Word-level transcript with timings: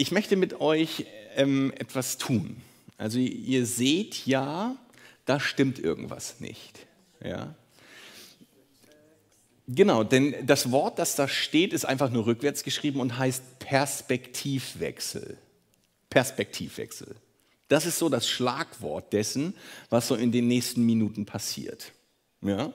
ich 0.00 0.12
möchte 0.12 0.36
mit 0.36 0.62
euch 0.62 1.04
ähm, 1.36 1.74
etwas 1.78 2.16
tun. 2.16 2.56
Also 2.96 3.18
ihr 3.18 3.66
seht 3.66 4.26
ja, 4.26 4.76
da 5.26 5.38
stimmt 5.38 5.78
irgendwas 5.78 6.40
nicht. 6.40 6.86
Ja? 7.22 7.54
Genau, 9.68 10.02
denn 10.02 10.34
das 10.46 10.70
Wort, 10.72 10.98
das 10.98 11.16
da 11.16 11.28
steht, 11.28 11.74
ist 11.74 11.84
einfach 11.84 12.10
nur 12.10 12.24
rückwärts 12.24 12.64
geschrieben 12.64 12.98
und 12.98 13.18
heißt 13.18 13.58
Perspektivwechsel. 13.58 15.36
Perspektivwechsel. 16.08 17.14
Das 17.68 17.84
ist 17.84 17.98
so 17.98 18.08
das 18.08 18.26
Schlagwort 18.26 19.12
dessen, 19.12 19.54
was 19.90 20.08
so 20.08 20.14
in 20.14 20.32
den 20.32 20.48
nächsten 20.48 20.84
Minuten 20.86 21.26
passiert. 21.26 21.92
Ja? 22.40 22.72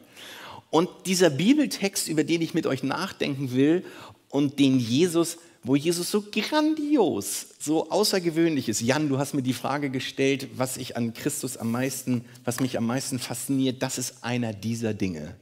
Und 0.70 0.90
dieser 1.08 1.32
Bibeltext, 1.32 2.08
über 2.08 2.24
den 2.24 2.44
ich 2.44 2.54
mit 2.54 2.68
euch 2.68 2.84
nachdenken 2.84 3.52
will 3.52 3.84
und 4.30 4.60
den 4.60 4.80
Jesus, 4.80 5.38
wo 5.66 5.76
Jesus 5.76 6.12
so 6.12 6.22
grandios, 6.22 7.48
so 7.60 7.90
außergewöhnlich 7.90 8.70
ist. 8.70 8.82
Jan, 8.82 9.10
du 9.10 9.18
hast 9.18 9.34
mir 9.34 9.42
die 9.42 9.54
Frage 9.54 9.90
gestellt, 9.90 10.50
was 10.56 10.78
ich 10.78 10.96
an 10.96 11.16
Christus 11.16 11.58
am 11.58 11.72
meisten, 11.72 12.24
was 12.44 12.60
mich 12.60 12.78
am 12.78 12.86
meisten 12.86 13.18
fasziniert. 13.18 13.82
Das 13.82 13.98
ist 13.98 14.24
einer 14.24 14.54
dieser 14.54 14.94
Dinge, 14.94 15.36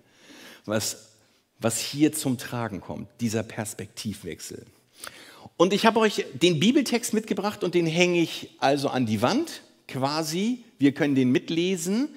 was, 0.66 1.10
was 1.60 1.80
hier 1.80 2.14
zum 2.14 2.38
Tragen 2.38 2.80
kommt, 2.80 3.10
dieser 3.20 3.44
Perspektivwechsel. 3.44 4.66
Und 5.58 5.74
ich 5.74 5.86
habe 5.86 6.00
euch 6.00 6.26
den 6.34 6.58
Bibeltext 6.58 7.14
mitgebracht 7.14 7.64
und 7.64 7.76
den 7.76 7.86
hänge 7.86 8.22
ich 8.22 8.56
also 8.60 8.88
an 8.88 9.06
die 9.06 9.22
Wand 9.22 9.62
quasi. 9.90 10.64
Wir 10.80 10.94
können 10.94 11.16
den 11.16 11.32
mitlesen 11.32 12.08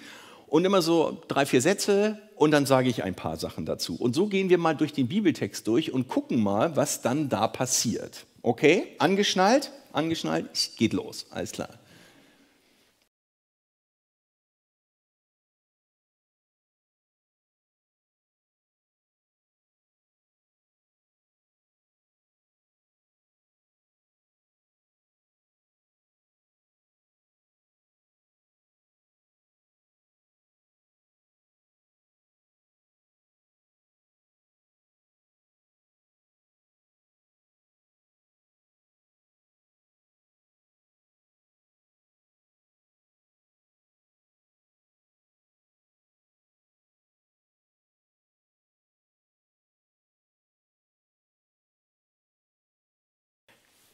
und 0.47 0.65
immer 0.65 0.81
so 0.81 1.23
drei, 1.27 1.45
vier 1.45 1.61
Sätze 1.61 2.23
und 2.37 2.51
dann 2.51 2.67
sage 2.67 2.89
ich 2.89 3.03
ein 3.03 3.15
paar 3.15 3.37
Sachen 3.37 3.67
dazu. 3.67 3.97
Und 3.97 4.15
so 4.15 4.27
gehen 4.27 4.51
wir 4.51 4.59
mal 4.59 4.77
durch 4.77 4.93
den 4.93 5.09
Bibeltext 5.09 5.67
durch 5.67 5.93
und 5.93 6.07
gucken 6.07 6.43
mal, 6.43 6.77
was 6.77 7.03
dann 7.03 7.29
da 7.29 7.49
passiert. 7.49 8.27
Okay? 8.43 8.95
Angeschnallt? 8.99 9.73
Angeschnallt? 9.93 10.49
Geht 10.77 10.93
los. 10.93 11.27
Alles 11.31 11.53
klar. 11.53 11.71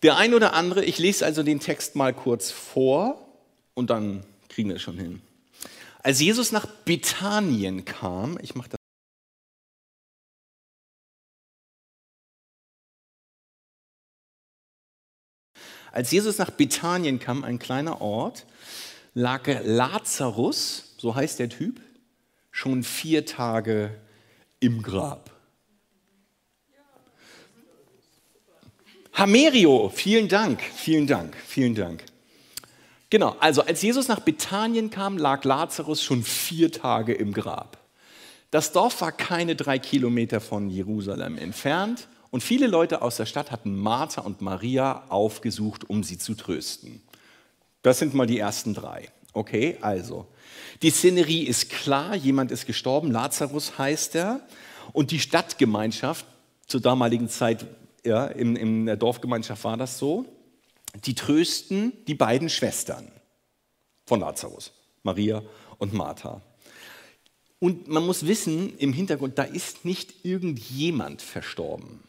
Der 0.03 0.17
ein 0.17 0.34
oder 0.34 0.53
andere, 0.55 0.84
ich 0.84 0.98
lese 0.98 1.25
also 1.25 1.42
den 1.42 1.61
Text 1.61 1.95
mal 1.95 2.12
kurz 2.12 2.50
vor 2.50 3.25
und 3.75 3.91
dann 3.91 4.25
kriegen 4.48 4.69
wir 4.69 4.77
es 4.77 4.83
schon 4.83 4.98
hin. 4.98 5.22
Als 6.03 6.20
Jesus 6.20 6.50
nach 6.50 6.67
Bethanien 6.67 7.84
kam, 7.84 8.39
ich 8.42 8.55
mache 8.56 8.70
das 8.70 8.78
Als 15.92 16.11
Jesus 16.11 16.39
nach 16.39 16.50
Bethanien 16.50 17.19
kam, 17.19 17.44
ein 17.44 17.59
kleiner 17.59 18.00
Ort, 18.00 18.47
lag 19.12 19.47
Lazarus, 19.62 20.94
so 20.97 21.14
heißt 21.14 21.39
der 21.39 21.50
Typ, 21.50 21.81
schon 22.50 22.82
vier 22.82 23.26
Tage 23.26 24.00
im 24.59 24.82
Grab. 24.82 25.31
Hamerio, 29.15 29.91
vielen 29.95 30.28
Dank, 30.28 30.62
vielen 30.75 31.06
Dank, 31.06 31.37
vielen 31.47 31.75
Dank. 31.75 32.03
Genau, 33.11 33.37
also 33.41 33.62
als 33.62 33.83
Jesus 33.83 34.09
nach 34.09 34.21
Bethanien 34.21 34.89
kam, 34.89 35.19
lag 35.19 35.45
Lazarus 35.45 36.03
schon 36.03 36.23
vier 36.23 36.73
Tage 36.73 37.12
im 37.12 37.34
Grab. 37.34 37.77
Das 38.50 38.73
Dorf 38.73 39.03
war 39.03 39.12
keine 39.12 39.55
drei 39.55 39.78
Kilometer 39.78 40.41
von 40.41 40.71
Jerusalem 40.71 41.37
entfernt 41.37 42.09
und 42.31 42.43
viele 42.43 42.67
Leute 42.67 43.03
aus 43.03 43.19
der 43.19 43.27
Stadt 43.27 43.50
hatten 43.50 43.77
Martha 43.77 44.23
und 44.23 44.41
Maria 44.41 45.05
aufgesucht, 45.11 45.91
um 45.91 46.03
sie 46.03 46.17
zu 46.17 46.34
trösten. 46.34 47.03
Das 47.83 47.99
sind 47.99 48.15
mal 48.15 48.27
die 48.27 48.39
ersten 48.39 48.73
drei. 48.73 49.11
Okay, 49.34 49.77
also. 49.83 50.27
Die 50.81 50.91
Szenerie 50.91 51.43
ist 51.44 51.69
klar, 51.69 52.15
jemand 52.15 52.50
ist 52.50 52.67
gestorben, 52.67 53.11
Lazarus 53.11 53.77
heißt 53.77 54.15
er. 54.15 54.41
Und 54.93 55.11
die 55.11 55.21
Stadtgemeinschaft, 55.21 56.25
zur 56.67 56.81
damaligen 56.81 57.29
Zeit 57.29 57.67
ja, 58.04 58.26
in, 58.26 58.56
in 58.56 58.86
der 58.86 58.96
Dorfgemeinschaft 58.96 59.64
war 59.64 59.76
das 59.76 59.98
so, 59.98 60.26
die 61.04 61.14
trösten 61.14 61.92
die 62.06 62.14
beiden 62.14 62.48
Schwestern 62.48 63.10
von 64.06 64.20
Lazarus, 64.20 64.72
Maria 65.02 65.42
und 65.78 65.92
Martha. 65.92 66.42
Und 67.58 67.88
man 67.88 68.04
muss 68.04 68.26
wissen, 68.26 68.76
im 68.78 68.92
Hintergrund, 68.92 69.38
da 69.38 69.44
ist 69.44 69.84
nicht 69.84 70.24
irgendjemand 70.24 71.22
verstorben, 71.22 72.00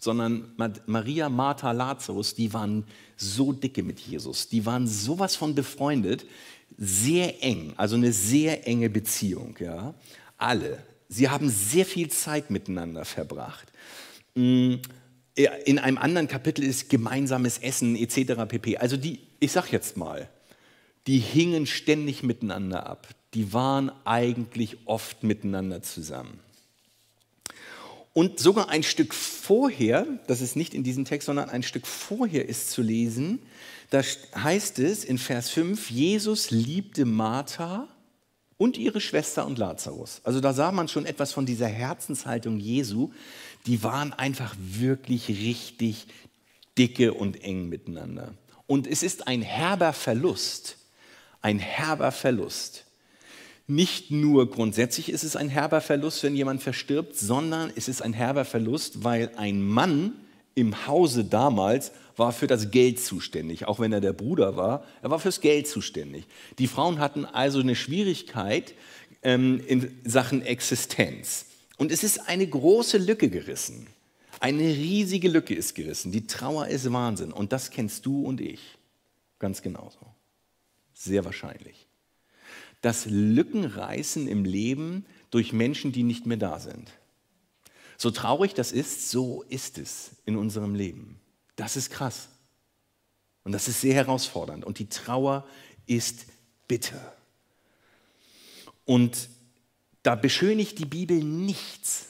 sondern 0.00 0.52
Maria, 0.86 1.28
Martha, 1.28 1.72
Lazarus, 1.72 2.34
die 2.34 2.52
waren 2.52 2.84
so 3.16 3.52
dicke 3.52 3.82
mit 3.82 4.00
Jesus, 4.00 4.48
die 4.48 4.66
waren 4.66 4.86
sowas 4.86 5.36
von 5.36 5.54
befreundet, 5.54 6.26
sehr 6.76 7.42
eng, 7.42 7.74
also 7.76 7.96
eine 7.96 8.12
sehr 8.12 8.66
enge 8.66 8.90
Beziehung. 8.90 9.56
Ja. 9.60 9.94
Alle, 10.36 10.82
sie 11.08 11.28
haben 11.28 11.48
sehr 11.48 11.86
viel 11.86 12.08
Zeit 12.10 12.50
miteinander 12.50 13.04
verbracht. 13.04 13.72
Mm, 15.38 15.44
in 15.64 15.78
einem 15.78 15.98
anderen 15.98 16.28
Kapitel 16.28 16.64
ist 16.64 16.90
gemeinsames 16.90 17.58
Essen 17.58 17.96
etc. 17.96 18.44
pp. 18.48 18.78
Also 18.78 18.96
die, 18.96 19.20
ich 19.40 19.52
sag 19.52 19.70
jetzt 19.72 19.96
mal, 19.96 20.28
die 21.06 21.18
hingen 21.18 21.66
ständig 21.66 22.22
miteinander 22.22 22.86
ab. 22.86 23.08
Die 23.34 23.52
waren 23.52 23.90
eigentlich 24.04 24.78
oft 24.86 25.22
miteinander 25.22 25.82
zusammen. 25.82 26.40
Und 28.14 28.40
sogar 28.40 28.68
ein 28.68 28.82
Stück 28.82 29.14
vorher, 29.14 30.06
das 30.26 30.40
ist 30.40 30.56
nicht 30.56 30.74
in 30.74 30.82
diesem 30.82 31.04
Text, 31.04 31.26
sondern 31.26 31.50
ein 31.50 31.62
Stück 31.62 31.86
vorher 31.86 32.48
ist 32.48 32.70
zu 32.70 32.82
lesen, 32.82 33.38
da 33.90 34.02
heißt 34.02 34.80
es 34.80 35.04
in 35.04 35.18
Vers 35.18 35.50
5, 35.50 35.90
Jesus 35.90 36.50
liebte 36.50 37.04
Martha 37.04 37.88
und 38.58 38.76
ihre 38.76 39.00
Schwester 39.00 39.46
und 39.46 39.56
Lazarus. 39.56 40.20
Also 40.24 40.40
da 40.40 40.52
sah 40.52 40.72
man 40.72 40.88
schon 40.88 41.06
etwas 41.06 41.32
von 41.32 41.46
dieser 41.46 41.68
Herzenshaltung 41.68 42.58
Jesu, 42.58 43.12
die 43.68 43.82
waren 43.82 44.14
einfach 44.14 44.56
wirklich 44.58 45.28
richtig 45.28 46.06
dicke 46.78 47.12
und 47.12 47.44
eng 47.44 47.68
miteinander. 47.68 48.32
Und 48.66 48.86
es 48.86 49.02
ist 49.02 49.28
ein 49.28 49.42
herber 49.42 49.92
Verlust, 49.92 50.78
ein 51.42 51.58
herber 51.58 52.10
Verlust. 52.10 52.86
Nicht 53.66 54.10
nur 54.10 54.50
grundsätzlich 54.50 55.10
ist 55.10 55.22
es 55.22 55.36
ein 55.36 55.50
herber 55.50 55.82
Verlust, 55.82 56.22
wenn 56.22 56.34
jemand 56.34 56.62
verstirbt, 56.62 57.14
sondern 57.16 57.70
es 57.76 57.88
ist 57.88 58.00
ein 58.00 58.14
herber 58.14 58.46
Verlust, 58.46 59.04
weil 59.04 59.30
ein 59.36 59.62
Mann 59.62 60.14
im 60.54 60.86
Hause 60.86 61.24
damals 61.24 61.92
war 62.16 62.32
für 62.32 62.46
das 62.46 62.70
Geld 62.70 62.98
zuständig, 62.98 63.66
auch 63.66 63.80
wenn 63.80 63.92
er 63.92 64.00
der 64.00 64.14
Bruder 64.14 64.56
war, 64.56 64.84
er 65.02 65.10
war 65.10 65.18
fürs 65.18 65.42
Geld 65.42 65.68
zuständig. 65.68 66.24
Die 66.58 66.66
Frauen 66.66 66.98
hatten 66.98 67.26
also 67.26 67.60
eine 67.60 67.76
Schwierigkeit 67.76 68.72
ähm, 69.22 69.62
in 69.66 70.00
Sachen 70.04 70.40
Existenz. 70.42 71.44
Und 71.78 71.90
es 71.92 72.02
ist 72.02 72.28
eine 72.28 72.46
große 72.46 72.98
Lücke 72.98 73.30
gerissen. 73.30 73.86
Eine 74.40 74.64
riesige 74.64 75.28
Lücke 75.28 75.54
ist 75.54 75.74
gerissen. 75.74 76.12
Die 76.12 76.26
Trauer 76.26 76.68
ist 76.68 76.92
Wahnsinn. 76.92 77.32
Und 77.32 77.52
das 77.52 77.70
kennst 77.70 78.04
du 78.04 78.24
und 78.24 78.40
ich 78.40 78.60
ganz 79.38 79.62
genauso. 79.62 79.98
Sehr 80.92 81.24
wahrscheinlich. 81.24 81.86
Das 82.82 83.06
Lückenreißen 83.06 84.28
im 84.28 84.44
Leben 84.44 85.06
durch 85.30 85.52
Menschen, 85.52 85.92
die 85.92 86.02
nicht 86.02 86.26
mehr 86.26 86.36
da 86.36 86.58
sind. 86.58 86.90
So 87.96 88.10
traurig 88.10 88.54
das 88.54 88.70
ist, 88.70 89.10
so 89.10 89.42
ist 89.48 89.78
es 89.78 90.10
in 90.24 90.36
unserem 90.36 90.74
Leben. 90.74 91.20
Das 91.56 91.76
ist 91.76 91.90
krass. 91.90 92.28
Und 93.44 93.52
das 93.52 93.66
ist 93.66 93.80
sehr 93.80 93.94
herausfordernd. 93.94 94.64
Und 94.64 94.78
die 94.78 94.88
Trauer 94.88 95.46
ist 95.86 96.26
bitter. 96.68 97.16
Und 98.84 99.28
da 100.02 100.14
beschönigt 100.14 100.78
die 100.78 100.86
Bibel 100.86 101.22
nichts, 101.22 102.06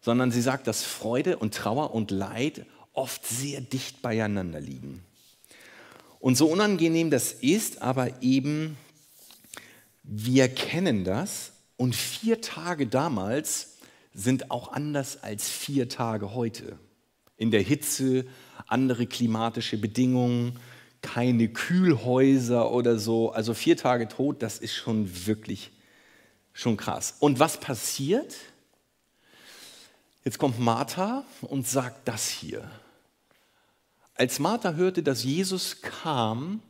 sondern 0.00 0.30
sie 0.30 0.42
sagt, 0.42 0.66
dass 0.66 0.82
Freude 0.82 1.38
und 1.38 1.54
Trauer 1.54 1.94
und 1.94 2.10
Leid 2.10 2.66
oft 2.92 3.26
sehr 3.26 3.60
dicht 3.60 4.02
beieinander 4.02 4.60
liegen. 4.60 5.02
Und 6.20 6.36
so 6.36 6.46
unangenehm 6.46 7.10
das 7.10 7.32
ist, 7.32 7.82
aber 7.82 8.22
eben, 8.22 8.76
wir 10.02 10.48
kennen 10.48 11.04
das 11.04 11.52
und 11.76 11.94
vier 11.94 12.40
Tage 12.40 12.86
damals 12.86 13.78
sind 14.14 14.50
auch 14.50 14.72
anders 14.72 15.22
als 15.22 15.48
vier 15.48 15.88
Tage 15.88 16.34
heute. 16.34 16.78
In 17.36 17.50
der 17.50 17.62
Hitze, 17.62 18.26
andere 18.68 19.06
klimatische 19.06 19.76
Bedingungen, 19.76 20.58
keine 21.02 21.48
Kühlhäuser 21.48 22.70
oder 22.72 22.98
so. 22.98 23.32
Also 23.32 23.52
vier 23.52 23.76
Tage 23.76 24.08
tot, 24.08 24.40
das 24.42 24.58
ist 24.58 24.74
schon 24.74 25.26
wirklich 25.26 25.72
schon 26.54 26.78
krass. 26.78 27.16
Und 27.18 27.38
was 27.38 27.60
passiert? 27.60 28.34
Jetzt 30.24 30.38
kommt 30.38 30.58
Martha 30.58 31.24
und 31.42 31.68
sagt 31.68 32.08
das 32.08 32.28
hier. 32.28 32.70
Als 34.14 34.38
Martha 34.38 34.72
hörte, 34.72 35.02
dass 35.02 35.24
Jesus 35.24 35.82
kam, 35.82 36.62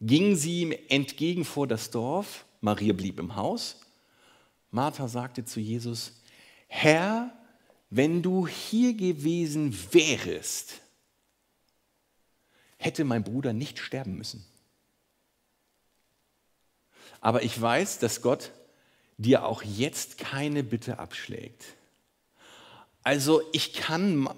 ging 0.00 0.36
sie 0.36 0.62
ihm 0.62 0.74
entgegen 0.88 1.44
vor 1.44 1.66
das 1.66 1.90
Dorf. 1.90 2.46
Maria 2.62 2.94
blieb 2.94 3.18
im 3.18 3.36
Haus. 3.36 3.80
Martha 4.70 5.08
sagte 5.08 5.44
zu 5.44 5.60
Jesus, 5.60 6.12
Herr, 6.68 7.32
wenn 7.90 8.22
du 8.22 8.46
hier 8.46 8.94
gewesen 8.94 9.76
wärest, 9.92 10.80
hätte 12.78 13.04
mein 13.04 13.24
Bruder 13.24 13.52
nicht 13.52 13.80
sterben 13.80 14.16
müssen. 14.16 14.46
Aber 17.20 17.42
ich 17.42 17.60
weiß, 17.60 17.98
dass 17.98 18.22
Gott 18.22 18.52
dir 19.20 19.44
auch 19.44 19.62
jetzt 19.62 20.18
keine 20.18 20.62
Bitte 20.62 20.98
abschlägt. 20.98 21.64
Also 23.02 23.42
ich 23.52 23.74
kann, 23.74 24.28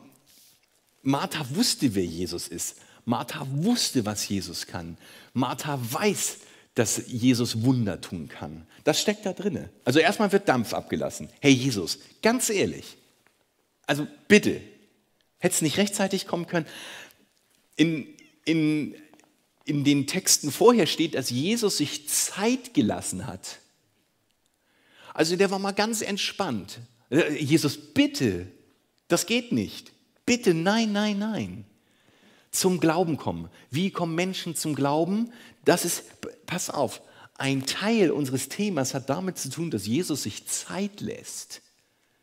Martha 1.02 1.46
wusste, 1.54 1.94
wer 1.94 2.04
Jesus 2.04 2.48
ist. 2.48 2.76
Martha 3.04 3.46
wusste, 3.50 4.04
was 4.06 4.28
Jesus 4.28 4.66
kann. 4.66 4.96
Martha 5.34 5.78
weiß, 5.80 6.38
dass 6.74 7.02
Jesus 7.06 7.62
Wunder 7.62 8.00
tun 8.00 8.28
kann. 8.28 8.66
Das 8.84 9.00
steckt 9.00 9.26
da 9.26 9.32
drin. 9.32 9.68
Also 9.84 10.00
erstmal 10.00 10.32
wird 10.32 10.48
Dampf 10.48 10.72
abgelassen. 10.74 11.28
Hey 11.40 11.52
Jesus, 11.52 11.98
ganz 12.22 12.50
ehrlich, 12.50 12.96
also 13.86 14.06
bitte, 14.26 14.60
hätte 15.38 15.54
es 15.54 15.62
nicht 15.62 15.76
rechtzeitig 15.76 16.26
kommen 16.26 16.46
können? 16.46 16.66
In, 17.76 18.06
in, 18.44 18.94
in 19.64 19.84
den 19.84 20.06
Texten 20.06 20.50
vorher 20.50 20.86
steht, 20.86 21.14
dass 21.14 21.30
Jesus 21.30 21.76
sich 21.76 22.08
Zeit 22.08 22.74
gelassen 22.74 23.26
hat. 23.26 23.58
Also 25.14 25.36
der 25.36 25.50
war 25.50 25.58
mal 25.58 25.72
ganz 25.72 26.02
entspannt. 26.02 26.80
Jesus, 27.10 27.76
bitte, 27.76 28.46
das 29.08 29.26
geht 29.26 29.52
nicht. 29.52 29.92
Bitte, 30.24 30.54
nein, 30.54 30.92
nein, 30.92 31.18
nein. 31.18 31.64
Zum 32.50 32.80
Glauben 32.80 33.16
kommen. 33.16 33.48
Wie 33.70 33.90
kommen 33.90 34.14
Menschen 34.14 34.56
zum 34.56 34.74
Glauben? 34.74 35.32
Das 35.64 35.84
ist, 35.84 36.04
pass 36.46 36.70
auf, 36.70 37.02
ein 37.34 37.66
Teil 37.66 38.10
unseres 38.10 38.48
Themas 38.48 38.94
hat 38.94 39.10
damit 39.10 39.38
zu 39.38 39.50
tun, 39.50 39.70
dass 39.70 39.86
Jesus 39.86 40.22
sich 40.22 40.46
Zeit 40.46 41.00
lässt. 41.00 41.62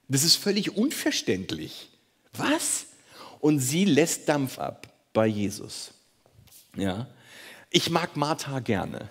Das 0.08 0.24
ist 0.24 0.36
völlig 0.36 0.76
unverständlich. 0.76 1.90
Was? 2.34 2.86
Und 3.40 3.60
sie 3.60 3.86
lässt 3.86 4.30
Dampf 4.30 4.58
ab 4.60 4.88
bei 5.14 5.28
Jesus. 5.28 5.92
Ja? 6.76 7.08
Ich 7.70 7.90
mag 7.90 8.16
Martha 8.16 8.60
gerne. 8.60 9.10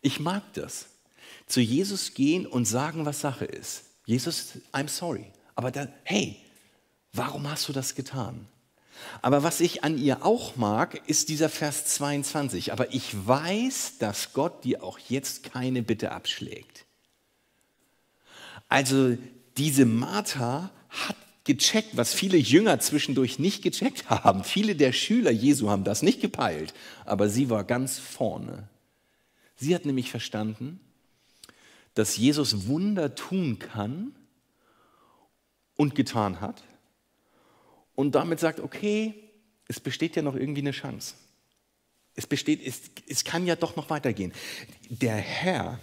Ich 0.00 0.20
mag 0.20 0.42
das. 0.54 0.86
Zu 1.52 1.60
Jesus 1.60 2.14
gehen 2.14 2.46
und 2.46 2.64
sagen, 2.64 3.04
was 3.04 3.20
Sache 3.20 3.44
ist. 3.44 3.82
Jesus, 4.06 4.52
I'm 4.72 4.88
sorry. 4.88 5.26
Aber 5.54 5.70
dann, 5.70 5.92
hey, 6.02 6.38
warum 7.12 7.46
hast 7.50 7.68
du 7.68 7.74
das 7.74 7.94
getan? 7.94 8.48
Aber 9.20 9.42
was 9.42 9.60
ich 9.60 9.84
an 9.84 9.98
ihr 9.98 10.24
auch 10.24 10.56
mag, 10.56 11.06
ist 11.10 11.28
dieser 11.28 11.50
Vers 11.50 11.84
22. 11.84 12.72
Aber 12.72 12.94
ich 12.94 13.10
weiß, 13.26 13.98
dass 13.98 14.32
Gott 14.32 14.64
dir 14.64 14.82
auch 14.82 14.98
jetzt 14.98 15.42
keine 15.42 15.82
Bitte 15.82 16.12
abschlägt. 16.12 16.86
Also 18.70 19.18
diese 19.58 19.84
Martha 19.84 20.70
hat 20.88 21.16
gecheckt, 21.44 21.98
was 21.98 22.14
viele 22.14 22.38
Jünger 22.38 22.80
zwischendurch 22.80 23.38
nicht 23.38 23.60
gecheckt 23.60 24.08
haben. 24.08 24.42
Viele 24.42 24.74
der 24.74 24.94
Schüler 24.94 25.30
Jesu 25.30 25.68
haben 25.68 25.84
das 25.84 26.00
nicht 26.00 26.22
gepeilt, 26.22 26.72
aber 27.04 27.28
sie 27.28 27.50
war 27.50 27.64
ganz 27.64 27.98
vorne. 27.98 28.70
Sie 29.56 29.74
hat 29.74 29.84
nämlich 29.84 30.10
verstanden, 30.10 30.80
dass 31.94 32.16
Jesus 32.16 32.66
Wunder 32.66 33.14
tun 33.14 33.58
kann 33.58 34.14
und 35.76 35.94
getan 35.94 36.40
hat 36.40 36.62
und 37.94 38.14
damit 38.14 38.40
sagt, 38.40 38.60
okay, 38.60 39.14
es 39.68 39.80
besteht 39.80 40.16
ja 40.16 40.22
noch 40.22 40.34
irgendwie 40.34 40.60
eine 40.60 40.72
Chance. 40.72 41.14
Es 42.14 42.26
besteht, 42.26 42.60
es, 42.64 42.82
es 43.08 43.24
kann 43.24 43.46
ja 43.46 43.56
doch 43.56 43.76
noch 43.76 43.88
weitergehen. 43.88 44.32
Der 44.88 45.16
Herr, 45.16 45.78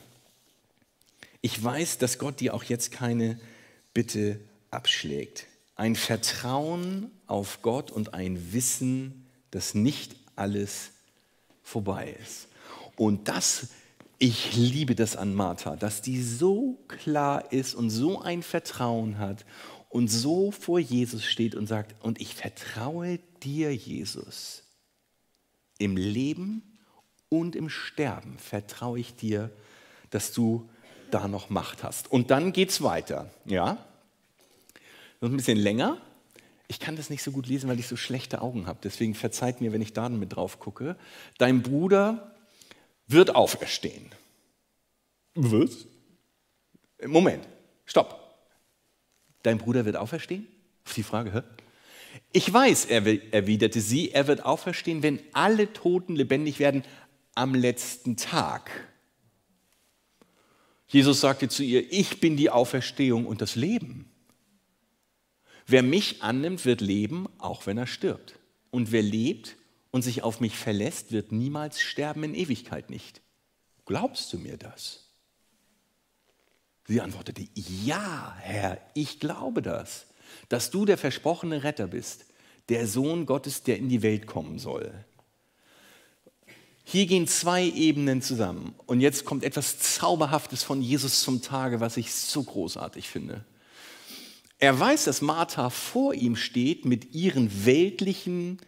ich 1.42 1.64
weiß, 1.64 1.98
dass 1.98 2.20
Gott 2.20 2.40
dir 2.40 2.54
auch 2.54 2.64
jetzt 2.64 2.92
keine 2.92 3.40
Bitte 3.94 4.40
abschlägt 4.70 5.48
ein 5.80 5.96
Vertrauen 5.96 7.10
auf 7.26 7.62
Gott 7.62 7.90
und 7.90 8.14
ein 8.14 8.52
Wissen, 8.52 9.26
dass 9.50 9.76
nicht 9.76 10.18
alles 10.36 10.92
vorbei 11.64 12.18
ist. 12.22 12.50
Und 12.98 13.30
das, 13.30 13.70
ich 14.20 14.56
liebe 14.56 14.96
das 14.96 15.16
an 15.16 15.34
Martha, 15.34 15.78
dass 15.78 16.02
die 16.02 16.22
so 16.22 16.78
klar 16.90 17.54
ist 17.54 17.74
und 17.74 17.90
so 17.90 18.22
ein 18.22 18.44
Vertrauen 18.44 19.18
hat 19.18 19.46
und 19.88 20.10
so 20.10 20.52
vor 20.52 20.78
Jesus 20.78 21.24
steht 21.24 21.56
und 21.56 21.68
sagt, 21.68 22.04
und 22.04 22.20
ich 22.20 22.36
vertraue 22.36 23.20
dir, 23.42 23.74
Jesus. 23.74 24.64
Im 25.78 25.96
Leben 25.96 26.78
und 27.30 27.56
im 27.56 27.70
Sterben 27.70 28.38
vertraue 28.38 29.00
ich 29.00 29.16
dir, 29.16 29.50
dass 30.10 30.34
du 30.34 30.70
da 31.12 31.30
noch 31.30 31.50
Macht 31.50 31.84
hast. 31.84 32.12
Und 32.12 32.30
dann 32.30 32.52
geht 32.52 32.70
es 32.70 32.82
weiter. 32.82 33.30
Ja? 33.46 33.78
Noch 35.22 35.30
ein 35.30 35.38
bisschen 35.38 35.58
länger. 35.58 35.98
Ich 36.68 36.80
kann 36.80 36.98
das 36.98 37.10
nicht 37.10 37.24
so 37.24 37.32
gut 37.32 37.48
lesen, 37.48 37.70
weil 37.70 37.80
ich 37.80 37.88
so 37.88 37.96
schlechte 37.96 38.42
Augen 38.42 38.68
habe. 38.68 38.80
Deswegen 38.84 39.16
verzeiht 39.16 39.62
mir, 39.62 39.72
wenn 39.72 39.82
ich 39.82 39.94
da 39.94 40.10
mit 40.10 40.36
drauf 40.36 40.60
gucke. 40.60 40.98
Dein 41.38 41.64
Bruder 41.64 42.36
wird 43.10 43.36
auferstehen. 43.36 44.10
Was? 45.36 45.86
Moment, 47.06 47.48
stopp. 47.86 48.20
Dein 49.44 49.58
Bruder 49.58 49.86
wird 49.86 49.96
auferstehen? 49.96 50.48
Auf 50.86 50.94
die 50.94 51.04
Frage, 51.04 51.34
hä? 51.34 51.42
Ich 52.32 52.52
weiß, 52.52 52.86
erwiderte 52.86 53.82
sie, 53.82 54.12
er 54.12 54.28
wird 54.28 54.46
auferstehen, 54.46 55.04
wenn 55.04 55.20
alle 55.34 55.72
Toten 55.74 56.16
lebendig 56.16 56.60
werden 56.60 56.84
am 57.36 57.56
letzten 57.56 58.18
Tag. 58.18 58.70
Jesus 60.88 61.22
sagte 61.22 61.50
zu 61.50 61.64
ihr, 61.64 61.92
ich 61.92 62.20
bin 62.20 62.36
die 62.36 62.50
Auferstehung 62.50 63.26
und 63.26 63.42
das 63.42 63.56
Leben. 63.56 64.10
Wer 65.68 65.84
mich 65.84 66.24
annimmt, 66.24 66.66
wird 66.66 66.82
leben, 66.82 67.28
auch 67.38 67.68
wenn 67.68 67.78
er 67.78 67.86
stirbt. 67.88 68.40
Und 68.72 68.92
wer 68.92 69.04
lebt 69.04 69.56
und 69.92 70.02
sich 70.02 70.24
auf 70.24 70.40
mich 70.40 70.56
verlässt, 70.56 71.12
wird 71.12 71.32
niemals 71.32 71.80
sterben 71.80 72.24
in 72.24 72.36
Ewigkeit 72.36 72.90
nicht. 72.90 73.22
Glaubst 73.86 74.32
du 74.34 74.38
mir 74.38 74.58
das? 74.58 75.06
Sie 76.88 77.02
antwortete, 77.02 77.48
ja, 77.54 78.36
Herr, 78.40 78.80
ich 78.94 79.20
glaube 79.20 79.62
das, 79.62 80.08
dass 80.48 80.72
du 80.72 80.86
der 80.86 80.98
versprochene 80.98 81.64
Retter 81.64 81.88
bist, 81.88 82.26
der 82.70 82.88
Sohn 82.88 83.26
Gottes, 83.26 83.64
der 83.64 83.78
in 83.78 83.90
die 83.90 84.02
Welt 84.02 84.28
kommen 84.28 84.60
soll. 84.60 84.94
Hier 86.84 87.06
gehen 87.06 87.28
zwei 87.28 87.66
Ebenen 87.66 88.24
zusammen. 88.24 88.74
Und 88.88 89.02
jetzt 89.02 89.24
kommt 89.24 89.44
etwas 89.44 89.78
Zauberhaftes 89.78 90.64
von 90.64 90.82
Jesus 90.82 91.22
zum 91.22 91.44
Tage, 91.44 91.80
was 91.80 91.98
ich 91.98 92.12
so 92.12 92.42
großartig 92.42 93.08
finde. 93.08 93.46
Er 94.58 94.80
weiß, 94.80 95.06
dass 95.06 95.22
Martha 95.22 95.70
vor 95.70 96.16
ihm 96.16 96.36
steht 96.36 96.86
mit 96.86 97.14
ihren 97.14 97.66
weltlichen 97.66 98.60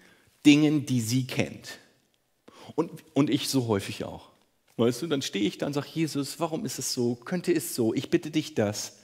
Dingen, 0.45 0.85
die 0.85 1.01
sie 1.01 1.27
kennt. 1.27 1.79
Und, 2.75 2.91
und 3.13 3.29
ich 3.29 3.49
so 3.49 3.67
häufig 3.67 4.03
auch. 4.03 4.29
Weißt 4.77 5.01
du, 5.01 5.07
dann 5.07 5.21
stehe 5.21 5.45
ich 5.45 5.57
da 5.57 5.67
und 5.67 5.73
sage, 5.73 5.87
Jesus, 5.93 6.39
warum 6.39 6.65
ist 6.65 6.79
es 6.79 6.93
so? 6.93 7.15
Könnte 7.15 7.53
es 7.53 7.75
so? 7.75 7.93
Ich 7.93 8.09
bitte 8.09 8.31
dich 8.31 8.55
das. 8.55 8.97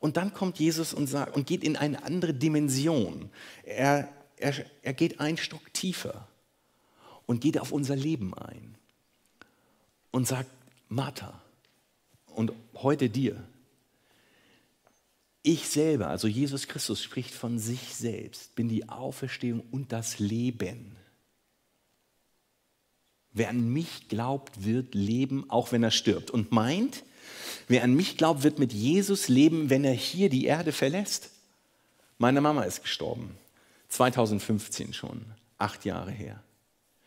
Und 0.00 0.16
dann 0.16 0.32
kommt 0.32 0.58
Jesus 0.58 0.94
und, 0.94 1.06
sagt, 1.06 1.34
und 1.34 1.46
geht 1.46 1.64
in 1.64 1.76
eine 1.76 2.04
andere 2.04 2.34
Dimension. 2.34 3.30
Er, 3.64 4.08
er, 4.36 4.54
er 4.82 4.92
geht 4.92 5.20
einen 5.20 5.36
Stock 5.36 5.72
tiefer 5.72 6.28
und 7.26 7.40
geht 7.40 7.58
auf 7.58 7.72
unser 7.72 7.96
Leben 7.96 8.34
ein 8.34 8.76
und 10.10 10.26
sagt, 10.26 10.50
Martha, 10.88 11.42
und 12.26 12.52
heute 12.74 13.10
dir, 13.10 13.42
ich 15.48 15.68
selber, 15.68 16.08
also 16.08 16.28
Jesus 16.28 16.68
Christus 16.68 17.02
spricht 17.02 17.32
von 17.32 17.58
sich 17.58 17.94
selbst, 17.94 18.54
bin 18.54 18.68
die 18.68 18.88
Auferstehung 18.90 19.62
und 19.70 19.92
das 19.92 20.18
Leben. 20.18 20.94
Wer 23.32 23.48
an 23.48 23.72
mich 23.72 24.08
glaubt, 24.08 24.64
wird 24.66 24.94
leben, 24.94 25.48
auch 25.48 25.72
wenn 25.72 25.82
er 25.82 25.90
stirbt. 25.90 26.30
Und 26.30 26.52
meint, 26.52 27.02
wer 27.66 27.82
an 27.82 27.94
mich 27.94 28.18
glaubt, 28.18 28.42
wird 28.42 28.58
mit 28.58 28.74
Jesus 28.74 29.28
leben, 29.28 29.70
wenn 29.70 29.84
er 29.84 29.94
hier 29.94 30.28
die 30.28 30.44
Erde 30.44 30.72
verlässt. 30.72 31.30
Meine 32.18 32.42
Mama 32.42 32.64
ist 32.64 32.82
gestorben, 32.82 33.30
2015 33.88 34.92
schon, 34.92 35.24
acht 35.56 35.86
Jahre 35.86 36.10
her. 36.10 36.42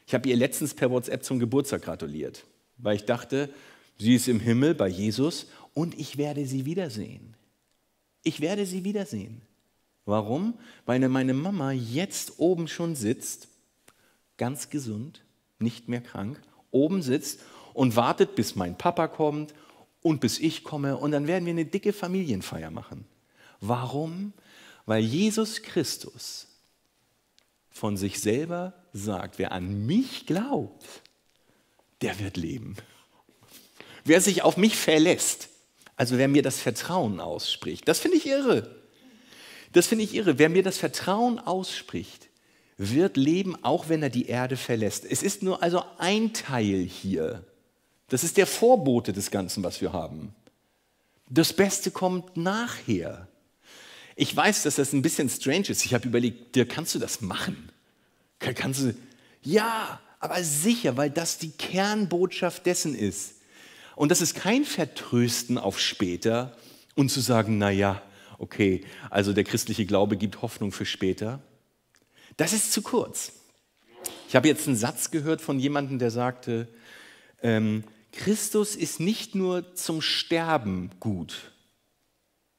Ich 0.07 0.15
habe 0.15 0.27
ihr 0.27 0.36
letztens 0.36 0.74
per 0.74 0.89
WhatsApp 0.89 1.24
zum 1.24 1.38
Geburtstag 1.38 1.83
gratuliert, 1.83 2.43
weil 2.77 2.95
ich 2.95 3.05
dachte, 3.05 3.53
sie 4.00 4.15
ist 4.15 4.27
im 4.27 4.39
Himmel 4.39 4.74
bei 4.74 4.88
Jesus 4.88 5.45
und 5.75 6.00
ich 6.00 6.17
werde 6.17 6.48
sie 6.48 6.65
wiedersehen. 6.65 7.36
Ich 8.23 8.41
werde 8.41 8.65
sie 8.65 8.83
wiedersehen. 8.83 9.41
Warum? 10.05 10.57
Weil 10.85 11.07
meine 11.09 11.33
Mama 11.33 11.71
jetzt 11.71 12.39
oben 12.39 12.67
schon 12.67 12.95
sitzt, 12.95 13.47
ganz 14.37 14.69
gesund, 14.69 15.23
nicht 15.59 15.87
mehr 15.87 16.01
krank, 16.01 16.41
oben 16.71 17.01
sitzt 17.01 17.41
und 17.73 17.95
wartet, 17.95 18.35
bis 18.35 18.55
mein 18.55 18.77
Papa 18.77 19.07
kommt 19.07 19.53
und 20.01 20.19
bis 20.19 20.39
ich 20.39 20.63
komme 20.63 20.97
und 20.97 21.11
dann 21.11 21.27
werden 21.27 21.45
wir 21.45 21.51
eine 21.51 21.65
dicke 21.65 21.93
Familienfeier 21.93 22.71
machen. 22.71 23.05
Warum? 23.59 24.33
Weil 24.85 25.03
Jesus 25.03 25.61
Christus 25.61 26.47
von 27.69 27.97
sich 27.97 28.19
selber 28.19 28.73
sagt, 28.93 29.39
wer 29.39 29.51
an 29.51 29.85
mich 29.85 30.25
glaubt, 30.25 30.85
der 32.01 32.19
wird 32.19 32.37
leben. 32.37 32.75
Wer 34.03 34.19
sich 34.19 34.41
auf 34.41 34.57
mich 34.57 34.75
verlässt, 34.75 35.49
also 36.01 36.17
wer 36.17 36.27
mir 36.27 36.41
das 36.41 36.60
Vertrauen 36.60 37.20
ausspricht, 37.20 37.88
das 37.88 38.00
finde 38.00 38.17
ich 38.17 38.25
irre. 38.25 38.75
Das 39.72 39.86
finde 39.86 40.03
ich 40.03 40.15
irre. 40.15 40.39
Wer 40.39 40.50
mir 40.50 40.63
das 40.63 40.79
Vertrauen 40.79 41.38
ausspricht, 41.38 42.29
wird 42.75 43.17
leben, 43.17 43.55
auch 43.63 43.88
wenn 43.88 44.01
er 44.01 44.10
die 44.10 44.25
Erde 44.25 44.58
verlässt. 44.58 45.05
Es 45.05 45.22
ist 45.22 45.43
nur 45.43 45.62
also 45.62 45.84
ein 46.00 46.34
Teil 46.34 46.89
hier. 46.89 47.46
Das 48.08 48.24
ist 48.24 48.38
der 48.38 48.48
Vorbote 48.48 49.13
des 49.13 49.29
Ganzen, 49.29 49.63
was 49.63 49.79
wir 49.79 49.93
haben. 49.93 50.34
Das 51.29 51.53
Beste 51.53 51.91
kommt 51.91 52.36
nachher. 52.36 53.27
Ich 54.15 54.36
weiß, 54.36 54.63
dass 54.63 54.77
das 54.77 54.93
ein 54.93 55.03
bisschen 55.03 55.29
strange 55.29 55.70
ist. 55.70 55.86
Ich 55.86 55.93
habe 55.93 56.08
überlegt, 56.08 56.55
dir 56.55 56.67
kannst 56.67 56.96
du 56.96 57.00
das 57.00 57.22
machen? 57.22 57.70
Kannst 58.39 58.81
du? 58.81 58.96
Ja, 59.43 60.01
aber 60.20 60.43
sicher, 60.43 60.98
weil 60.98 61.12
das 61.12 61.38
die 61.38 61.51
Kernbotschaft 61.51 62.65
dessen 62.65 62.96
ist. 62.96 63.36
Und 64.01 64.10
das 64.10 64.20
ist 64.20 64.34
kein 64.34 64.65
Vertrösten 64.65 65.60
auf 65.60 65.79
später 65.79 66.58
und 66.96 67.12
zu 67.12 67.20
sagen, 67.20 67.60
na 67.60 67.70
ja, 67.70 68.01
okay, 68.39 68.84
also 69.12 69.31
der 69.31 69.43
christliche 69.43 69.86
Glaube 69.86 70.17
gibt 70.17 70.41
Hoffnung 70.41 70.72
für 70.72 70.88
später. 70.88 71.39
Das 72.36 72.51
ist 72.51 72.74
zu 72.74 72.81
kurz. 72.81 73.34
Ich 74.27 74.36
habe 74.36 74.48
jetzt 74.48 74.65
einen 74.65 74.75
Satz 74.75 75.12
gehört 75.12 75.39
von 75.39 75.60
jemandem, 75.60 76.00
der 76.00 76.10
sagte, 76.10 76.67
ähm, 77.43 77.84
Christus 78.12 78.75
ist 78.75 79.00
nicht 79.00 79.36
nur 79.36 79.75
zum 79.75 80.01
Sterben 80.01 80.89
gut, 81.00 81.51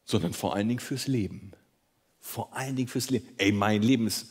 sondern 0.05 0.35
vor 0.35 0.55
allen 0.55 0.69
Dingen 0.69 0.79
fürs 0.79 1.09
Leben. 1.09 1.55
Vor 2.21 2.57
allen 2.57 2.77
Dingen 2.77 2.89
fürs 2.89 3.11
Leben. 3.11 3.27
Ey, 3.39 3.51
mein 3.51 3.83
Leben 3.83 4.07
ist. 4.07 4.29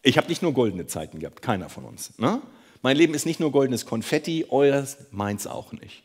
Ich 0.00 0.16
habe 0.16 0.28
nicht 0.28 0.42
nur 0.42 0.52
goldene 0.52 0.86
Zeiten 0.86 1.18
gehabt, 1.18 1.42
keiner 1.42 1.68
von 1.68 1.84
uns. 1.84 2.16
Ne? 2.20 2.40
Mein 2.82 2.96
Leben 2.96 3.14
ist 3.14 3.26
nicht 3.26 3.40
nur 3.40 3.50
goldenes 3.50 3.84
Konfetti, 3.84 4.46
eures, 4.48 4.98
meins 5.10 5.48
auch 5.48 5.72
nicht. 5.72 6.04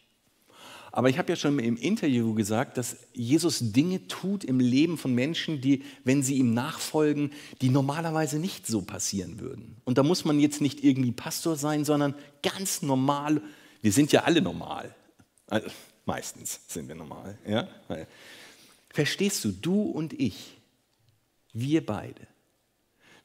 Aber 0.91 1.09
ich 1.09 1.17
habe 1.17 1.29
ja 1.29 1.35
schon 1.37 1.57
im 1.59 1.77
Interview 1.77 2.33
gesagt, 2.33 2.77
dass 2.77 2.97
Jesus 3.13 3.71
Dinge 3.71 4.07
tut 4.07 4.43
im 4.43 4.59
Leben 4.59 4.97
von 4.97 5.13
Menschen, 5.13 5.61
die, 5.61 5.83
wenn 6.03 6.21
sie 6.21 6.35
ihm 6.35 6.53
nachfolgen, 6.53 7.31
die 7.61 7.69
normalerweise 7.69 8.39
nicht 8.39 8.67
so 8.67 8.81
passieren 8.81 9.39
würden. 9.39 9.77
Und 9.85 9.97
da 9.97 10.03
muss 10.03 10.25
man 10.25 10.39
jetzt 10.39 10.59
nicht 10.59 10.83
irgendwie 10.83 11.13
Pastor 11.13 11.55
sein, 11.55 11.85
sondern 11.85 12.13
ganz 12.43 12.81
normal. 12.81 13.41
Wir 13.81 13.93
sind 13.93 14.11
ja 14.11 14.23
alle 14.23 14.41
normal. 14.41 14.93
Also, 15.47 15.69
meistens 16.05 16.59
sind 16.67 16.89
wir 16.89 16.95
normal. 16.95 17.37
Ja? 17.47 17.69
Verstehst 18.89 19.45
du, 19.45 19.51
du 19.51 19.81
und 19.83 20.11
ich, 20.19 20.57
wir 21.53 21.85
beide, 21.85 22.27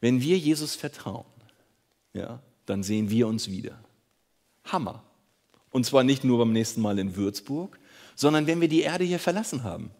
wenn 0.00 0.20
wir 0.20 0.38
Jesus 0.38 0.76
vertrauen, 0.76 1.26
ja, 2.12 2.40
dann 2.64 2.82
sehen 2.82 3.10
wir 3.10 3.26
uns 3.26 3.50
wieder. 3.50 3.78
Hammer. 4.64 5.02
Und 5.70 5.84
zwar 5.84 6.04
nicht 6.04 6.24
nur 6.24 6.38
beim 6.38 6.52
nächsten 6.52 6.80
Mal 6.80 6.98
in 6.98 7.16
Würzburg, 7.16 7.78
sondern 8.14 8.46
wenn 8.46 8.60
wir 8.60 8.68
die 8.68 8.80
Erde 8.80 9.04
hier 9.04 9.18
verlassen 9.18 9.62
haben. 9.62 9.90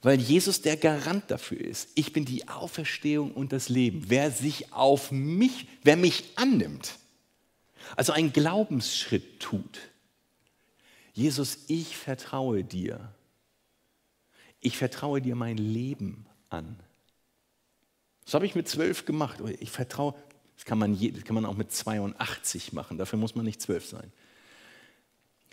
Weil 0.00 0.20
Jesus 0.20 0.62
der 0.62 0.76
Garant 0.76 1.30
dafür 1.30 1.60
ist. 1.60 1.90
Ich 1.94 2.12
bin 2.12 2.24
die 2.24 2.48
Auferstehung 2.48 3.32
und 3.32 3.52
das 3.52 3.68
Leben. 3.68 4.04
Wer 4.08 4.32
sich 4.32 4.72
auf 4.72 5.12
mich, 5.12 5.68
wer 5.84 5.96
mich 5.96 6.24
annimmt, 6.34 6.96
also 7.96 8.12
einen 8.12 8.32
Glaubensschritt 8.32 9.38
tut. 9.38 9.78
Jesus, 11.12 11.58
ich 11.68 11.96
vertraue 11.96 12.64
dir. 12.64 13.12
Ich 14.60 14.76
vertraue 14.76 15.20
dir 15.20 15.36
mein 15.36 15.56
Leben 15.56 16.26
an. 16.48 16.78
Das 18.24 18.34
habe 18.34 18.46
ich 18.46 18.54
mit 18.54 18.68
zwölf 18.68 19.04
gemacht. 19.04 19.40
Ich 19.60 19.70
vertraue, 19.70 20.14
das 20.56 20.64
kann, 20.64 20.78
man 20.78 20.98
das 20.98 21.24
kann 21.24 21.34
man 21.34 21.44
auch 21.44 21.56
mit 21.56 21.72
82 21.72 22.72
machen. 22.72 22.98
Dafür 22.98 23.18
muss 23.18 23.34
man 23.34 23.44
nicht 23.44 23.60
zwölf 23.60 23.86
sein. 23.86 24.12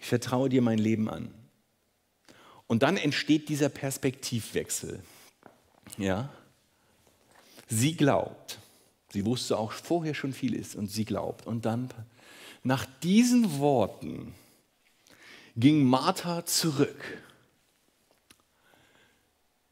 Ich 0.02 0.08
vertraue 0.08 0.50
dir 0.50 0.62
mein 0.62 0.78
Leben 0.78 1.10
an. 1.10 1.34
Und 2.68 2.84
dann 2.84 2.98
entsteht 2.98 3.50
dieser 3.50 3.70
Perspektivwechsel. 3.70 5.00
Ja? 5.98 6.30
Sie 7.68 7.96
glaubt. 7.96 8.60
Sie 9.12 9.26
wusste 9.26 9.58
auch 9.58 9.72
vorher 9.72 10.14
schon 10.14 10.34
vieles 10.34 10.76
und 10.76 10.88
sie 10.88 11.04
glaubt. 11.04 11.48
Und 11.48 11.66
dann, 11.66 11.90
nach 12.64 12.86
diesen 13.02 13.58
Worten, 13.58 14.36
ging 15.56 15.84
Martha 15.84 16.46
zurück. 16.46 17.04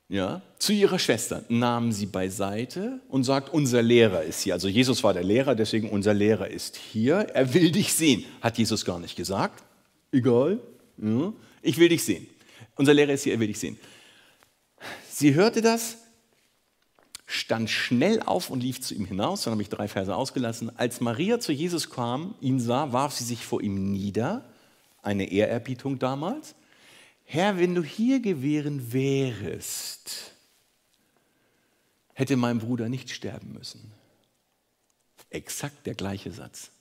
Ja, 0.10 0.42
zu 0.58 0.72
ihrer 0.72 1.00
Schwester 1.00 1.44
nahm 1.50 1.92
sie 1.92 2.06
beiseite 2.06 3.02
und 3.10 3.26
sagt, 3.26 3.54
unser 3.54 3.82
Lehrer 3.82 4.24
ist 4.24 4.42
hier. 4.42 4.54
Also 4.54 4.70
Jesus 4.70 5.04
war 5.04 5.14
der 5.14 5.24
Lehrer, 5.24 5.54
deswegen 5.54 5.90
unser 5.90 6.14
Lehrer 6.14 6.48
ist 6.48 6.78
hier. 6.78 7.18
Er 7.34 7.54
will 7.54 7.72
dich 7.72 7.94
sehen. 7.94 8.26
Hat 8.42 8.58
Jesus 8.58 8.86
gar 8.86 9.00
nicht 9.00 9.16
gesagt 9.16 9.67
egal, 10.12 10.60
ja, 10.98 11.34
ich 11.62 11.78
will 11.78 11.90
dich 11.90 12.04
sehen. 12.04 12.28
Unser 12.76 12.94
Lehrer 12.94 13.14
ist 13.14 13.24
hier, 13.24 13.34
er 13.34 13.40
will 13.40 13.48
dich 13.48 13.60
sehen. 13.60 13.78
Sie 15.10 15.34
hörte 15.34 15.62
das, 15.62 15.98
stand 17.26 17.70
schnell 17.70 18.22
auf 18.22 18.50
und 18.50 18.62
lief 18.62 18.82
zu 18.82 18.94
ihm 18.94 19.06
hinaus, 19.06 19.44
dann 19.44 19.52
habe 19.52 19.62
ich 19.62 19.70
drei 19.70 19.88
Verse 19.88 20.16
ausgelassen. 20.16 20.76
Als 20.78 21.02
Maria 21.02 21.40
zu 21.40 21.52
Jesus 21.52 21.90
kam, 21.90 22.36
ihn 22.40 22.60
sah, 22.60 22.94
warf 22.94 23.14
sie 23.14 23.24
sich 23.24 23.46
vor 23.46 23.62
ihm 23.62 23.92
nieder, 23.92 24.46
eine 25.02 25.32
Ehrerbietung 25.32 26.00
damals. 26.00 26.56
Herr, 27.24 27.58
wenn 27.58 27.76
du 27.76 27.84
hier 27.84 28.22
gewesen 28.22 28.94
wärest, 28.94 30.34
hätte 32.14 32.38
mein 32.38 32.60
Bruder 32.60 32.88
nicht 32.88 33.10
sterben 33.10 33.54
müssen. 33.54 33.92
Exakt 35.30 35.86
der 35.86 35.94
gleiche 35.94 36.32
Satz. 36.32 36.72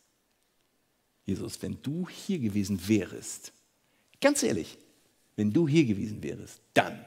Jesus, 1.27 1.61
wenn 1.61 1.77
du 1.83 2.09
hier 2.09 2.39
gewesen 2.39 2.89
wärst, 2.89 3.53
ganz 4.21 4.43
ehrlich, 4.43 4.79
wenn 5.35 5.53
du 5.53 5.69
hier 5.69 5.85
gewesen 5.85 6.23
wärst, 6.23 6.61
dann 6.73 7.05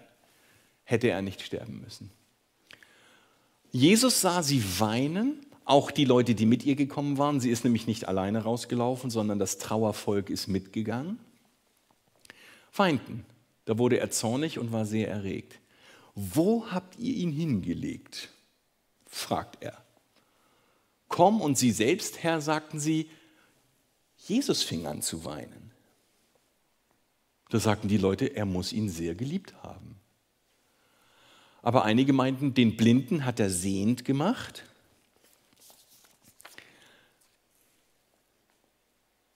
hätte 0.84 1.10
er 1.10 1.22
nicht 1.22 1.42
sterben 1.42 1.82
müssen. 1.82 2.12
Jesus 3.72 4.22
sah 4.22 4.44
sie 4.44 4.64
weinen, 4.80 5.46
auch 5.64 5.92
die 5.92 6.06
Leute, 6.06 6.36
die 6.36 6.46
mit 6.46 6.66
ihr 6.66 6.76
gekommen 6.76 7.18
waren. 7.18 7.40
Sie 7.40 7.50
ist 7.50 7.64
nämlich 7.64 7.88
nicht 7.88 8.08
alleine 8.08 8.44
rausgelaufen, 8.44 9.10
sondern 9.10 9.40
das 9.40 9.60
Trauervolk 9.60 10.30
ist 10.30 10.48
mitgegangen. 10.48 11.20
Weinten. 12.76 13.26
Da 13.66 13.78
wurde 13.78 14.00
er 14.00 14.10
zornig 14.10 14.58
und 14.58 14.72
war 14.72 14.88
sehr 14.88 15.08
erregt. 15.10 15.60
Wo 16.16 16.66
habt 16.72 16.98
ihr 16.98 17.16
ihn 17.16 17.32
hingelegt? 17.32 18.30
fragt 19.06 19.64
er. 19.64 19.78
Komm 21.08 21.40
und 21.40 21.58
sie 21.58 21.72
selbst, 21.72 22.24
Herr, 22.24 22.42
sagten 22.42 22.80
sie, 22.80 23.10
Jesus 24.28 24.64
fing 24.64 24.86
an 24.86 25.02
zu 25.02 25.26
weinen. 25.26 25.72
Da 27.50 27.60
sagten 27.60 27.88
die 27.88 27.98
Leute, 27.98 28.28
er 28.36 28.46
muss 28.46 28.72
ihn 28.74 28.90
sehr 28.90 29.16
geliebt 29.16 29.56
haben. 29.64 30.00
Aber 31.62 31.84
einige 31.84 32.14
meinten, 32.14 32.54
den 32.54 32.78
Blinden 32.78 33.26
hat 33.26 33.40
er 33.40 33.50
sehend 33.50 34.06
gemacht. 34.06 34.64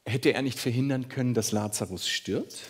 Hätte 0.06 0.34
er 0.34 0.42
nicht 0.42 0.60
verhindern 0.60 1.10
können, 1.10 1.34
dass 1.34 1.52
Lazarus 1.52 2.08
stirbt? 2.08 2.70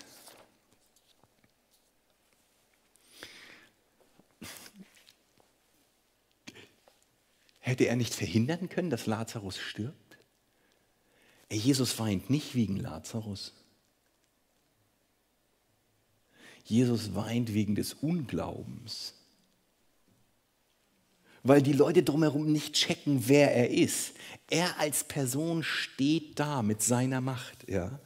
Hätte 7.60 7.86
er 7.86 7.96
nicht 7.96 8.14
verhindern 8.14 8.70
können, 8.70 8.90
dass 8.90 9.08
Lazarus 9.08 9.58
stirbt? 9.58 10.03
Jesus 11.54 12.00
weint 12.00 12.30
nicht 12.30 12.56
wegen 12.56 12.78
Lazarus. 12.78 13.54
Jesus 16.66 17.14
weint 17.14 17.54
wegen 17.54 17.76
des 17.76 17.94
Unglaubens. 17.94 19.14
Weil 21.44 21.62
die 21.62 21.74
Leute 21.74 22.04
drumherum 22.04 22.52
nicht 22.52 22.74
checken, 22.74 23.28
wer 23.28 23.54
er 23.54 23.70
ist. 23.70 24.14
Er 24.50 24.80
als 24.80 25.04
Person 25.04 25.62
steht 25.62 26.40
da 26.40 26.62
mit 26.62 26.82
seiner 26.82 27.20
Macht. 27.20 27.70
Ja. 27.70 28.00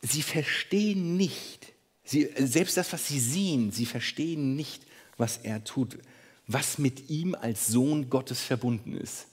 Sie 0.00 0.22
verstehen 0.22 1.16
nicht, 1.16 1.72
sie, 2.02 2.30
selbst 2.38 2.76
das, 2.76 2.92
was 2.92 3.08
sie 3.08 3.20
sehen, 3.20 3.72
sie 3.72 3.86
verstehen 3.86 4.56
nicht, 4.56 4.86
was 5.16 5.38
er 5.38 5.64
tut, 5.64 5.98
was 6.46 6.78
mit 6.78 7.10
ihm 7.10 7.34
als 7.34 7.68
Sohn 7.68 8.10
Gottes 8.10 8.40
verbunden 8.40 8.96
ist. 8.96 9.26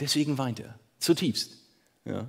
Deswegen 0.00 0.38
weint 0.38 0.60
er. 0.60 0.78
Zutiefst. 1.02 1.58
Ja. 2.04 2.28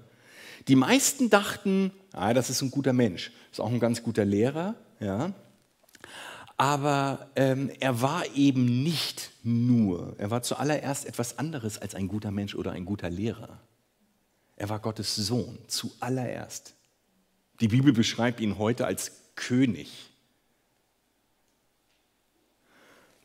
Die 0.67 0.75
meisten 0.75 1.29
dachten, 1.29 1.91
ah, 2.11 2.33
das 2.33 2.49
ist 2.49 2.61
ein 2.61 2.71
guter 2.71 2.93
Mensch, 2.93 3.31
ist 3.51 3.61
auch 3.61 3.71
ein 3.71 3.79
ganz 3.79 4.01
guter 4.01 4.25
Lehrer. 4.25 4.75
Ja. 4.99 5.33
Aber 6.57 7.29
ähm, 7.35 7.71
er 7.79 8.01
war 8.01 8.23
eben 8.35 8.83
nicht 8.83 9.31
nur, 9.43 10.15
er 10.17 10.31
war 10.31 10.41
zuallererst 10.41 11.05
etwas 11.05 11.37
anderes 11.37 11.77
als 11.77 11.93
ein 11.93 12.07
guter 12.07 12.31
Mensch 12.31 12.55
oder 12.55 12.71
ein 12.71 12.85
guter 12.85 13.09
Lehrer. 13.09 13.59
Er 14.55 14.69
war 14.69 14.79
Gottes 14.79 15.15
Sohn, 15.15 15.57
zuallererst. 15.67 16.73
Die 17.59 17.67
Bibel 17.67 17.93
beschreibt 17.93 18.39
ihn 18.39 18.57
heute 18.57 18.85
als 18.85 19.11
König. 19.35 20.09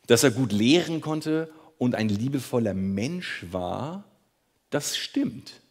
Dass 0.05 0.23
er 0.23 0.31
gut 0.31 0.51
lehren 0.51 1.01
konnte 1.01 1.51
und 1.77 1.95
ein 1.95 2.09
liebevoller 2.09 2.73
Mensch 2.73 3.45
war, 3.51 4.08
das 4.69 4.97
stimmt. 4.97 5.61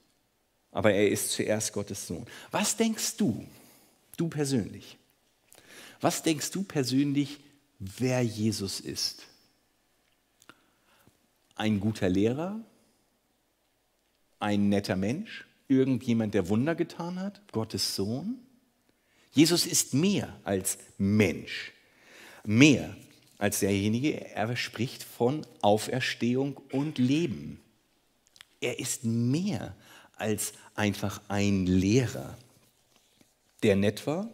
Aber 0.71 0.93
er 0.93 1.09
ist 1.09 1.33
zuerst 1.33 1.73
Gottes 1.73 2.07
Sohn. 2.07 2.27
Was 2.51 2.77
denkst 2.77 3.17
du, 3.17 3.47
du 4.17 4.29
persönlich? 4.29 4.99
Was 6.01 6.23
denkst 6.23 6.51
du 6.51 6.63
persönlich, 6.63 7.41
wer 7.79 8.23
Jesus 8.23 8.81
ist? 8.81 9.27
Ein 11.55 11.81
guter 11.81 12.09
Lehrer? 12.09 12.61
Ein 14.39 14.69
netter 14.69 14.97
Mensch? 14.97 15.45
Irgendjemand, 15.67 16.35
der 16.35 16.49
Wunder 16.49 16.75
getan 16.75 17.19
hat? 17.19 17.41
Gottes 17.53 17.97
Sohn? 17.97 18.39
Jesus 19.33 19.67
ist 19.67 19.95
mehr 19.95 20.39
als 20.45 20.79
Mensch. 20.97 21.73
Mehr 22.45 22.97
als 23.39 23.61
derjenige, 23.61 24.21
er 24.31 24.57
spricht 24.57 25.03
von 25.03 25.47
Auferstehung 25.61 26.57
und 26.73 26.99
Leben. 26.99 27.61
Er 28.61 28.79
ist 28.79 29.05
mehr 29.05 29.75
als 30.17 30.53
einfach 30.75 31.21
ein 31.29 31.67
Lehrer, 31.67 32.37
der 33.63 33.77
nett 33.77 34.07
war. 34.07 34.29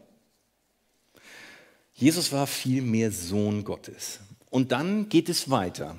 Jesus 1.94 2.32
war 2.32 2.46
vielmehr 2.46 3.12
Sohn 3.12 3.64
Gottes. 3.64 4.20
Und 4.50 4.72
dann 4.72 5.08
geht 5.08 5.28
es 5.28 5.50
weiter. 5.50 5.96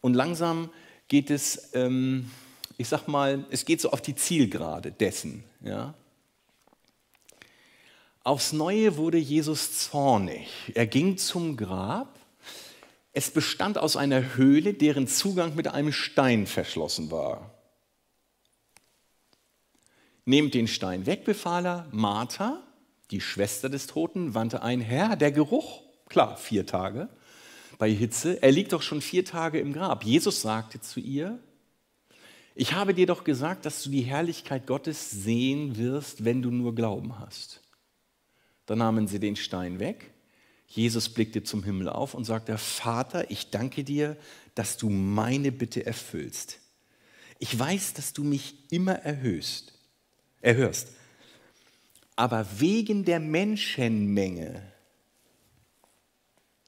Und 0.00 0.14
langsam 0.14 0.70
geht 1.08 1.30
es, 1.30 1.70
ähm, 1.74 2.30
ich 2.76 2.88
sag 2.88 3.08
mal, 3.08 3.44
es 3.50 3.64
geht 3.64 3.80
so 3.80 3.90
auf 3.90 4.00
die 4.00 4.14
Zielgerade 4.14 4.92
dessen. 4.92 5.44
Ja? 5.62 5.94
Aufs 8.22 8.52
Neue 8.52 8.96
wurde 8.96 9.18
Jesus 9.18 9.78
zornig. 9.78 10.48
Er 10.74 10.86
ging 10.86 11.16
zum 11.16 11.56
Grab. 11.56 12.18
Es 13.12 13.30
bestand 13.30 13.76
aus 13.78 13.96
einer 13.96 14.36
Höhle, 14.36 14.74
deren 14.74 15.08
Zugang 15.08 15.54
mit 15.54 15.68
einem 15.68 15.92
Stein 15.92 16.46
verschlossen 16.46 17.10
war. 17.10 17.50
Nehmt 20.30 20.54
den 20.54 20.68
Stein 20.68 21.06
weg, 21.06 21.24
befahl 21.24 21.66
er. 21.66 21.88
Martha, 21.90 22.62
die 23.10 23.20
Schwester 23.20 23.68
des 23.68 23.88
Toten, 23.88 24.32
wandte 24.32 24.62
ein, 24.62 24.80
Herr, 24.80 25.16
der 25.16 25.32
Geruch, 25.32 25.82
klar, 26.08 26.36
vier 26.36 26.64
Tage 26.66 27.08
bei 27.78 27.90
Hitze, 27.90 28.40
er 28.40 28.52
liegt 28.52 28.72
doch 28.72 28.82
schon 28.82 29.00
vier 29.00 29.24
Tage 29.24 29.58
im 29.58 29.72
Grab. 29.72 30.04
Jesus 30.04 30.40
sagte 30.40 30.80
zu 30.80 31.00
ihr, 31.00 31.40
ich 32.54 32.74
habe 32.74 32.94
dir 32.94 33.06
doch 33.06 33.24
gesagt, 33.24 33.66
dass 33.66 33.82
du 33.82 33.90
die 33.90 34.02
Herrlichkeit 34.02 34.68
Gottes 34.68 35.10
sehen 35.10 35.76
wirst, 35.76 36.24
wenn 36.24 36.42
du 36.42 36.52
nur 36.52 36.76
Glauben 36.76 37.18
hast. 37.18 37.60
Dann 38.66 38.78
nahmen 38.78 39.08
sie 39.08 39.18
den 39.18 39.34
Stein 39.34 39.80
weg. 39.80 40.12
Jesus 40.68 41.08
blickte 41.08 41.42
zum 41.42 41.64
Himmel 41.64 41.88
auf 41.88 42.14
und 42.14 42.22
sagte, 42.22 42.56
Vater, 42.56 43.28
ich 43.32 43.50
danke 43.50 43.82
dir, 43.82 44.16
dass 44.54 44.76
du 44.76 44.90
meine 44.90 45.50
Bitte 45.50 45.84
erfüllst. 45.84 46.60
Ich 47.40 47.58
weiß, 47.58 47.94
dass 47.94 48.12
du 48.12 48.22
mich 48.22 48.70
immer 48.70 48.94
erhöhst 48.94 49.74
erhörst. 50.40 50.88
Aber 52.16 52.46
wegen 52.58 53.04
der 53.04 53.20
Menschenmenge, 53.20 54.62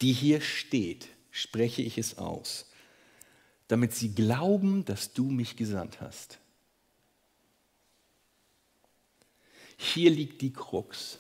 die 0.01 0.13
hier 0.13 0.41
steht, 0.41 1.09
spreche 1.31 1.83
ich 1.83 1.99
es 1.99 2.19
aus, 2.19 2.71
damit 3.69 3.95
sie 3.95 4.15
glauben, 4.15 4.85
dass 4.85 5.13
du 5.13 5.25
mich 5.25 5.57
gesandt 5.57 6.01
hast. 6.01 6.39
Hier 9.77 10.11
liegt 10.11 10.43
die 10.43 10.53
Krux. 10.53 11.19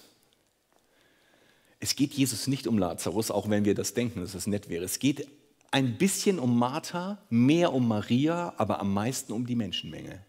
Es 1.80 1.96
geht 1.96 2.14
Jesus 2.14 2.46
nicht 2.46 2.66
um 2.66 2.78
Lazarus, 2.78 3.30
auch 3.30 3.50
wenn 3.50 3.64
wir 3.64 3.74
das 3.74 3.92
denken, 3.92 4.20
dass 4.20 4.34
es 4.34 4.46
nett 4.46 4.68
wäre. 4.68 4.84
Es 4.84 4.98
geht 4.98 5.28
ein 5.72 5.98
bisschen 5.98 6.38
um 6.38 6.58
Martha, 6.58 7.18
mehr 7.28 7.72
um 7.72 7.88
Maria, 7.88 8.54
aber 8.56 8.78
am 8.78 8.94
meisten 8.94 9.32
um 9.32 9.46
die 9.46 9.56
Menschenmenge 9.56 10.24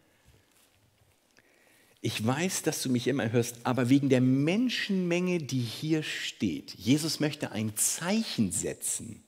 ich 2.06 2.28
weiß, 2.28 2.64
dass 2.64 2.82
du 2.82 2.90
mich 2.90 3.08
immer 3.08 3.32
hörst, 3.32 3.60
aber 3.64 3.88
wegen 3.88 4.10
der 4.10 4.20
Menschenmenge, 4.20 5.40
die 5.40 5.62
hier 5.62 6.04
steht, 6.04 6.74
Jesus 6.76 7.22
möchte 7.22 7.54
ein 7.54 7.78
Zeichen 7.78 8.52
setzen. 8.52 9.24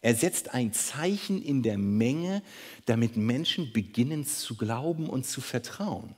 Er 0.00 0.14
setzt 0.14 0.54
ein 0.54 0.72
Zeichen 0.72 1.42
in 1.42 1.62
der 1.62 1.76
Menge, 1.76 2.42
damit 2.86 3.18
Menschen 3.18 3.74
beginnen 3.74 4.24
zu 4.24 4.56
glauben 4.56 5.10
und 5.10 5.26
zu 5.26 5.42
vertrauen. 5.42 6.16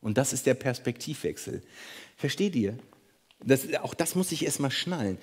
Und 0.00 0.18
das 0.18 0.32
ist 0.32 0.44
der 0.44 0.54
Perspektivwechsel. 0.54 1.62
Versteht 2.16 2.56
ihr? 2.56 2.76
Das, 3.44 3.72
auch 3.74 3.94
das 3.94 4.16
muss 4.16 4.32
ich 4.32 4.44
erstmal 4.44 4.72
schnallen. 4.72 5.18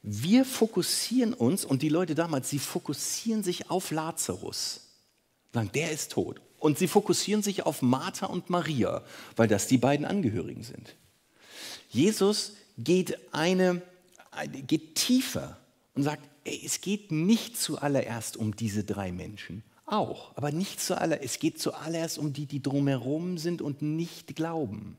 Wir 0.00 0.46
fokussieren 0.46 1.34
uns, 1.34 1.66
und 1.66 1.82
die 1.82 1.90
Leute 1.90 2.14
damals, 2.14 2.48
sie 2.48 2.58
fokussieren 2.58 3.42
sich 3.42 3.68
auf 3.68 3.90
Lazarus. 3.90 4.88
Sagen, 5.52 5.70
der 5.74 5.92
ist 5.92 6.12
tot. 6.12 6.40
Und 6.62 6.78
sie 6.78 6.86
fokussieren 6.86 7.42
sich 7.42 7.66
auf 7.66 7.82
Martha 7.82 8.26
und 8.26 8.48
Maria, 8.48 9.02
weil 9.34 9.48
das 9.48 9.66
die 9.66 9.78
beiden 9.78 10.06
Angehörigen 10.06 10.62
sind. 10.62 10.94
Jesus 11.90 12.52
geht, 12.78 13.18
eine, 13.34 13.82
geht 14.68 14.94
tiefer 14.94 15.58
und 15.96 16.04
sagt, 16.04 16.22
ey, 16.44 16.62
es 16.64 16.80
geht 16.80 17.10
nicht 17.10 17.58
zuallererst 17.60 18.36
um 18.36 18.54
diese 18.54 18.84
drei 18.84 19.10
Menschen. 19.10 19.64
Auch, 19.86 20.36
aber 20.36 20.52
nicht 20.52 20.80
zuallererst. 20.80 21.24
Es 21.24 21.40
geht 21.40 21.60
zuallererst 21.60 22.16
um 22.16 22.32
die, 22.32 22.46
die 22.46 22.62
drumherum 22.62 23.38
sind 23.38 23.60
und 23.60 23.82
nicht 23.82 24.36
glauben. 24.36 24.96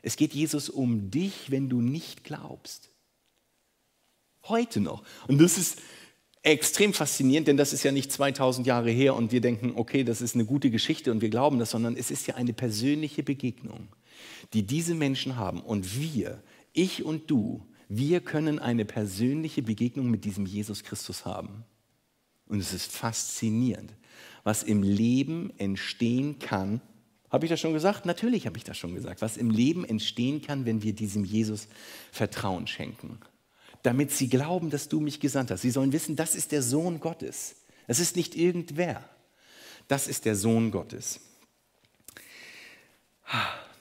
Es 0.00 0.16
geht 0.16 0.32
Jesus 0.32 0.70
um 0.70 1.10
dich, 1.10 1.50
wenn 1.50 1.68
du 1.68 1.82
nicht 1.82 2.24
glaubst. 2.24 2.88
Heute 4.44 4.80
noch. 4.80 5.04
Und 5.26 5.42
das 5.42 5.58
ist, 5.58 5.82
extrem 6.48 6.92
faszinierend, 6.92 7.48
denn 7.48 7.56
das 7.56 7.72
ist 7.72 7.82
ja 7.82 7.92
nicht 7.92 8.12
2000 8.12 8.66
Jahre 8.66 8.90
her 8.90 9.14
und 9.14 9.32
wir 9.32 9.40
denken, 9.40 9.72
okay, 9.74 10.04
das 10.04 10.20
ist 10.20 10.34
eine 10.34 10.44
gute 10.44 10.70
Geschichte 10.70 11.10
und 11.10 11.20
wir 11.20 11.30
glauben 11.30 11.58
das, 11.58 11.70
sondern 11.70 11.96
es 11.96 12.10
ist 12.10 12.26
ja 12.26 12.34
eine 12.34 12.52
persönliche 12.52 13.22
Begegnung, 13.22 13.88
die 14.52 14.64
diese 14.64 14.94
Menschen 14.94 15.36
haben. 15.36 15.60
Und 15.60 15.98
wir, 15.98 16.42
ich 16.72 17.04
und 17.04 17.30
du, 17.30 17.66
wir 17.88 18.20
können 18.20 18.58
eine 18.58 18.84
persönliche 18.84 19.62
Begegnung 19.62 20.10
mit 20.10 20.24
diesem 20.24 20.46
Jesus 20.46 20.84
Christus 20.84 21.24
haben. 21.24 21.64
Und 22.46 22.60
es 22.60 22.72
ist 22.72 22.90
faszinierend, 22.92 23.92
was 24.44 24.62
im 24.62 24.82
Leben 24.82 25.52
entstehen 25.58 26.38
kann. 26.38 26.80
Habe 27.30 27.46
ich 27.46 27.50
das 27.50 27.60
schon 27.60 27.74
gesagt? 27.74 28.06
Natürlich 28.06 28.46
habe 28.46 28.56
ich 28.56 28.64
das 28.64 28.78
schon 28.78 28.94
gesagt. 28.94 29.22
Was 29.22 29.36
im 29.36 29.50
Leben 29.50 29.84
entstehen 29.84 30.40
kann, 30.40 30.64
wenn 30.64 30.82
wir 30.82 30.94
diesem 30.94 31.24
Jesus 31.24 31.68
Vertrauen 32.10 32.66
schenken 32.66 33.18
damit 33.82 34.10
sie 34.10 34.28
glauben, 34.28 34.70
dass 34.70 34.88
du 34.88 35.00
mich 35.00 35.20
gesandt 35.20 35.50
hast. 35.50 35.62
Sie 35.62 35.70
sollen 35.70 35.92
wissen, 35.92 36.16
das 36.16 36.34
ist 36.34 36.52
der 36.52 36.62
Sohn 36.62 37.00
Gottes. 37.00 37.56
Es 37.86 38.00
ist 38.00 38.16
nicht 38.16 38.34
irgendwer. 38.34 39.08
Das 39.86 40.08
ist 40.08 40.24
der 40.24 40.36
Sohn 40.36 40.70
Gottes. 40.70 41.20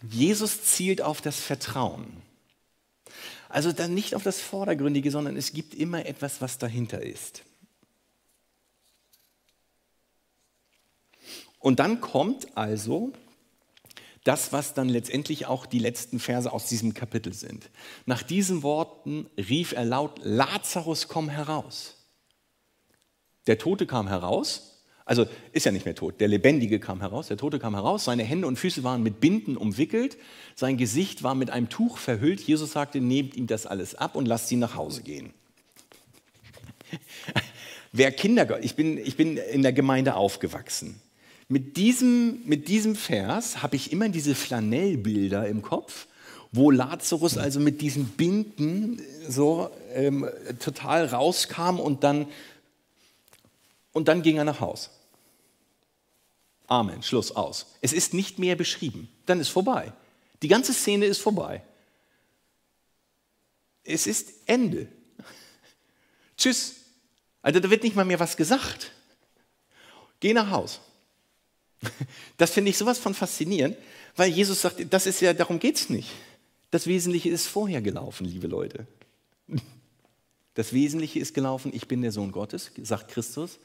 Jesus 0.09 0.63
zielt 0.63 1.01
auf 1.01 1.21
das 1.21 1.39
Vertrauen. 1.39 2.21
Also 3.49 3.71
dann 3.71 3.93
nicht 3.93 4.13
auf 4.15 4.23
das 4.23 4.41
Vordergründige, 4.41 5.11
sondern 5.11 5.37
es 5.37 5.53
gibt 5.53 5.73
immer 5.73 6.05
etwas, 6.05 6.41
was 6.41 6.57
dahinter 6.57 7.01
ist. 7.01 7.43
Und 11.59 11.79
dann 11.79 12.01
kommt 12.01 12.57
also 12.57 13.13
das, 14.27 14.51
was 14.51 14.73
dann 14.73 14.89
letztendlich 14.89 15.45
auch 15.45 15.65
die 15.65 15.79
letzten 15.79 16.19
Verse 16.19 16.51
aus 16.51 16.67
diesem 16.67 16.93
Kapitel 16.93 17.33
sind. 17.33 17.69
Nach 18.05 18.23
diesen 18.23 18.61
Worten 18.61 19.27
rief 19.37 19.71
er 19.71 19.85
laut, 19.85 20.19
Lazarus, 20.23 21.07
komm 21.07 21.29
heraus. 21.29 21.95
Der 23.47 23.57
Tote 23.57 23.87
kam 23.87 24.09
heraus, 24.09 24.83
also 25.05 25.25
ist 25.53 25.65
ja 25.65 25.71
nicht 25.71 25.85
mehr 25.85 25.95
tot, 25.95 26.19
der 26.19 26.27
Lebendige 26.27 26.81
kam 26.81 26.99
heraus, 26.99 27.29
der 27.29 27.37
Tote 27.37 27.59
kam 27.59 27.75
heraus, 27.75 28.03
seine 28.03 28.25
Hände 28.25 28.45
und 28.45 28.59
Füße 28.59 28.83
waren 28.83 29.01
mit 29.01 29.21
Binden 29.21 29.55
umwickelt, 29.55 30.17
sein 30.53 30.75
Gesicht 30.75 31.23
war 31.23 31.33
mit 31.33 31.49
einem 31.49 31.69
Tuch 31.69 31.97
verhüllt. 31.97 32.41
Jesus 32.41 32.73
sagte, 32.73 32.99
nehmt 32.99 33.35
ihm 33.35 33.47
das 33.47 33.65
alles 33.65 33.95
ab 33.95 34.17
und 34.17 34.25
lasst 34.25 34.51
ihn 34.51 34.59
nach 34.59 34.75
Hause 34.75 35.03
gehen. 35.03 35.33
Wer 37.93 38.11
Kinder, 38.11 38.61
ich 38.61 38.75
bin, 38.75 38.97
ich 38.97 39.15
bin 39.15 39.37
in 39.37 39.63
der 39.63 39.71
Gemeinde 39.71 40.15
aufgewachsen. 40.15 41.01
Mit 41.49 41.77
diesem, 41.77 42.45
mit 42.45 42.67
diesem 42.67 42.95
Vers 42.95 43.61
habe 43.63 43.77
ich 43.77 43.91
immer 43.91 44.09
diese 44.09 44.35
Flanellbilder 44.35 45.47
im 45.47 45.61
Kopf, 45.61 46.07
wo 46.51 46.71
Lazarus 46.71 47.37
also 47.37 47.59
mit 47.59 47.79
diesen 47.81 48.09
Binden 48.09 49.01
so 49.27 49.69
ähm, 49.93 50.29
total 50.59 51.05
rauskam 51.05 51.79
und 51.79 52.03
dann, 52.03 52.27
und 53.93 54.09
dann 54.09 54.21
ging 54.23 54.37
er 54.37 54.43
nach 54.43 54.59
Haus. 54.59 54.89
Amen, 56.67 57.01
Schluss 57.01 57.31
aus. 57.31 57.67
Es 57.81 57.93
ist 57.93 58.13
nicht 58.13 58.39
mehr 58.39 58.57
beschrieben, 58.57 59.09
dann 59.25 59.39
ist 59.39 59.49
vorbei. 59.49 59.93
Die 60.41 60.49
ganze 60.49 60.73
Szene 60.73 61.05
ist 61.05 61.19
vorbei. 61.19 61.63
Es 63.85 64.05
ist 64.05 64.33
Ende. 64.45 64.89
Tschüss. 66.37 66.75
Also 67.41 67.61
da 67.61 67.69
wird 67.69 67.83
nicht 67.83 67.95
mal 67.95 68.03
mehr 68.03 68.19
was 68.19 68.35
gesagt. 68.35 68.91
Geh 70.19 70.33
nach 70.33 70.49
Haus. 70.49 70.81
Das 72.37 72.51
finde 72.51 72.71
ich 72.71 72.77
sowas 72.77 72.97
von 72.97 73.13
faszinierend, 73.13 73.77
weil 74.15 74.31
Jesus 74.31 74.61
sagt, 74.61 74.91
das 74.91 75.05
ist 75.05 75.21
ja, 75.21 75.33
darum 75.33 75.59
geht 75.59 75.75
es 75.75 75.89
nicht. 75.89 76.09
Das 76.71 76.87
Wesentliche 76.87 77.29
ist 77.29 77.47
vorher 77.47 77.81
gelaufen, 77.81 78.25
liebe 78.25 78.47
Leute. 78.47 78.87
Das 80.53 80.73
Wesentliche 80.73 81.19
ist 81.19 81.33
gelaufen, 81.33 81.71
ich 81.73 81.87
bin 81.87 82.01
der 82.01 82.11
Sohn 82.11 82.31
Gottes, 82.31 82.71
sagt 82.81 83.11
Christus. 83.11 83.59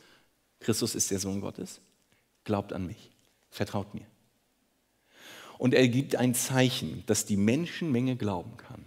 Christus 0.61 0.95
ist 0.95 1.11
der 1.11 1.19
Sohn 1.19 1.41
Gottes. 1.41 1.81
Glaubt 2.45 2.73
an 2.73 2.87
mich, 2.87 3.11
vertraut 3.51 3.95
mir. 3.95 4.07
Und 5.59 5.75
er 5.75 5.89
gibt 5.89 6.17
ein 6.17 6.35
Zeichen, 6.35 7.03
dass 7.07 7.25
die 7.25 7.37
Menschenmenge 7.37 8.17
glauben 8.17 8.57
kann. 8.57 8.85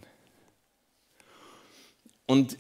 Und 2.25 2.57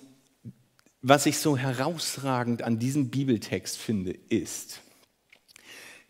was 1.01 1.25
ich 1.25 1.37
so 1.37 1.57
herausragend 1.57 2.63
an 2.63 2.79
diesem 2.79 3.09
Bibeltext 3.09 3.77
finde, 3.77 4.11
ist, 4.29 4.81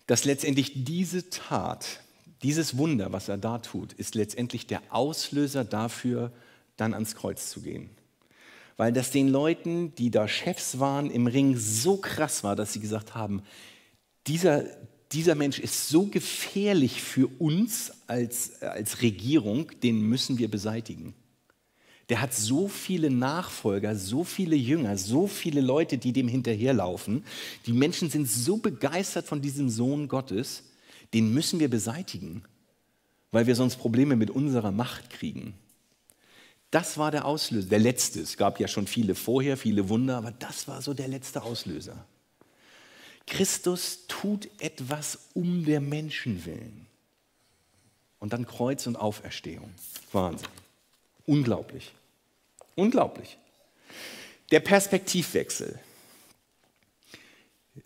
dass 0.08 0.26
letztendlich 0.26 0.84
diese 0.86 1.30
Tat, 1.30 2.02
dieses 2.44 2.78
Wunder, 2.78 3.12
was 3.12 3.28
er 3.30 3.38
da 3.38 3.60
tut, 3.60 3.94
ist 3.94 4.15
letztendlich 4.15 4.68
der 4.68 4.82
Auslöser 4.89 5.63
dafür, 5.63 6.32
dann 6.78 6.94
ans 6.94 7.15
Kreuz 7.15 7.50
zu 7.50 7.62
gehen. 7.62 7.89
Weil 8.78 8.91
das 8.91 9.12
den 9.12 9.30
Leuten, 9.30 9.96
die 9.96 10.12
da 10.12 10.28
Chefs 10.28 10.80
waren, 10.80 11.10
im 11.10 11.28
Ring 11.28 11.56
so 11.58 11.98
krass 11.98 12.44
war, 12.44 12.56
dass 12.56 12.74
sie 12.74 12.82
gesagt 12.82 13.15
haben, 13.15 13.41
dieser, 14.28 14.65
dieser 15.12 15.36
Mensch 15.36 15.60
ist 15.60 15.88
so 15.88 16.08
gefährlich 16.08 17.02
für 17.02 17.28
uns 17.39 17.94
als, 18.08 18.62
als 18.62 19.02
Regierung, 19.02 19.72
den 19.82 20.02
müssen 20.02 20.38
wir 20.38 20.50
beseitigen 20.50 21.15
der 22.10 22.22
hat 22.22 22.34
so 22.34 22.68
viele 22.68 23.10
Nachfolger, 23.10 23.96
so 23.96 24.24
viele 24.24 24.56
Jünger, 24.56 24.98
so 24.98 25.28
viele 25.28 25.62
Leute, 25.62 25.98
die 25.98 26.13
dem 26.13 26.28
hinterherlaufen. 26.28 27.24
Die 27.65 27.74
Menschen 27.74 28.10
sind 28.10 28.30
so 28.30 28.58
begeistert 28.58 29.26
von 29.26 29.41
diesem 29.41 29.70
Sohn 29.70 30.08
Gottes, 30.08 30.63
den 31.13 31.34
müssen 31.34 31.60
wir 31.60 31.70
beseitigen, 31.70 32.44
weil 33.32 33.48
wir 33.48 33.56
sonst 33.56 33.78
Probleme 33.78 34.15
mit 34.15 34.30
unserer 34.30 34.72
Macht 34.72 35.10
kriegen. 35.10 35.56
Das 36.72 36.98
war 36.98 37.10
der 37.10 37.26
Auslöser, 37.26 37.70
der 37.70 37.80
letzte. 37.80 38.20
Es 38.20 38.38
gab 38.38 38.60
ja 38.60 38.68
schon 38.68 38.86
viele 38.86 39.15
vorher, 39.15 39.56
viele 39.56 39.88
Wunder, 39.89 40.18
aber 40.18 40.32
das 40.32 40.68
war 40.68 40.82
so 40.82 40.94
der 40.94 41.08
letzte 41.08 41.41
Auslöser. 41.44 42.06
Christus 43.26 44.08
tut 44.08 44.50
etwas 44.60 45.30
um 45.34 45.65
der 45.65 45.80
Menschen 45.80 46.46
willen. 46.46 46.86
Und 48.20 48.34
dann 48.34 48.46
Kreuz 48.46 48.88
und 48.88 48.98
Auferstehung. 48.98 49.72
Wahnsinn. 50.12 50.48
Unglaublich. 51.26 51.92
Unglaublich. 52.76 53.38
Der 54.52 54.60
Perspektivwechsel. 54.60 55.80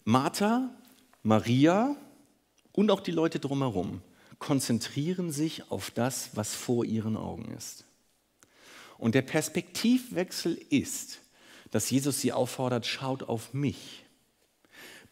Martha, 0.04 0.69
Maria 1.23 1.95
und 2.73 2.91
auch 2.91 2.99
die 2.99 3.12
Leute 3.12 3.39
drumherum 3.39 4.02
konzentrieren 4.39 5.32
sich 5.32 5.69
auf 5.69 5.91
das, 5.91 6.32
was 6.34 6.56
vor 6.56 6.86
ihren 6.86 7.17
Augen 7.17 7.54
ist. 7.56 7.84
Und 8.97 9.15
der 9.15 9.21
Perspektivwechsel 9.21 10.60
ist, 10.69 11.19
dass 11.71 11.89
Jesus 11.89 12.21
sie 12.21 12.34
auffordert, 12.34 12.86
schaut 12.86 13.23
auf 13.23 13.54
mich. 13.54 14.04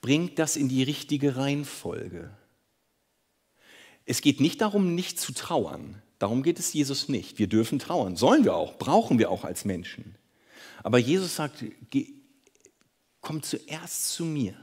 Bringt 0.02 0.40
das 0.40 0.56
in 0.56 0.70
die 0.70 0.84
richtige 0.84 1.36
Reihenfolge. 1.36 2.30
Es 4.06 4.22
geht 4.22 4.40
nicht 4.40 4.62
darum, 4.62 4.96
nicht 4.96 5.20
zu 5.20 5.34
trauern. 5.34 6.02
Darum 6.20 6.44
geht 6.44 6.60
es 6.60 6.74
Jesus 6.74 7.10
nicht. 7.10 7.38
Wir 7.40 7.48
dürfen 7.48 7.80
trauern, 7.80 8.16
sollen 8.16 8.44
wir 8.44 8.56
auch, 8.56 8.78
brauchen 8.78 9.20
wir 9.20 9.30
auch 9.30 9.44
als 9.44 9.66
Menschen. 9.66 10.16
Aber 10.84 10.98
Jesus 10.98 11.36
sagt, 11.36 11.64
geh, 11.90 12.14
komm 13.22 13.44
zuerst 13.44 14.10
zu 14.14 14.26
mir 14.26 14.56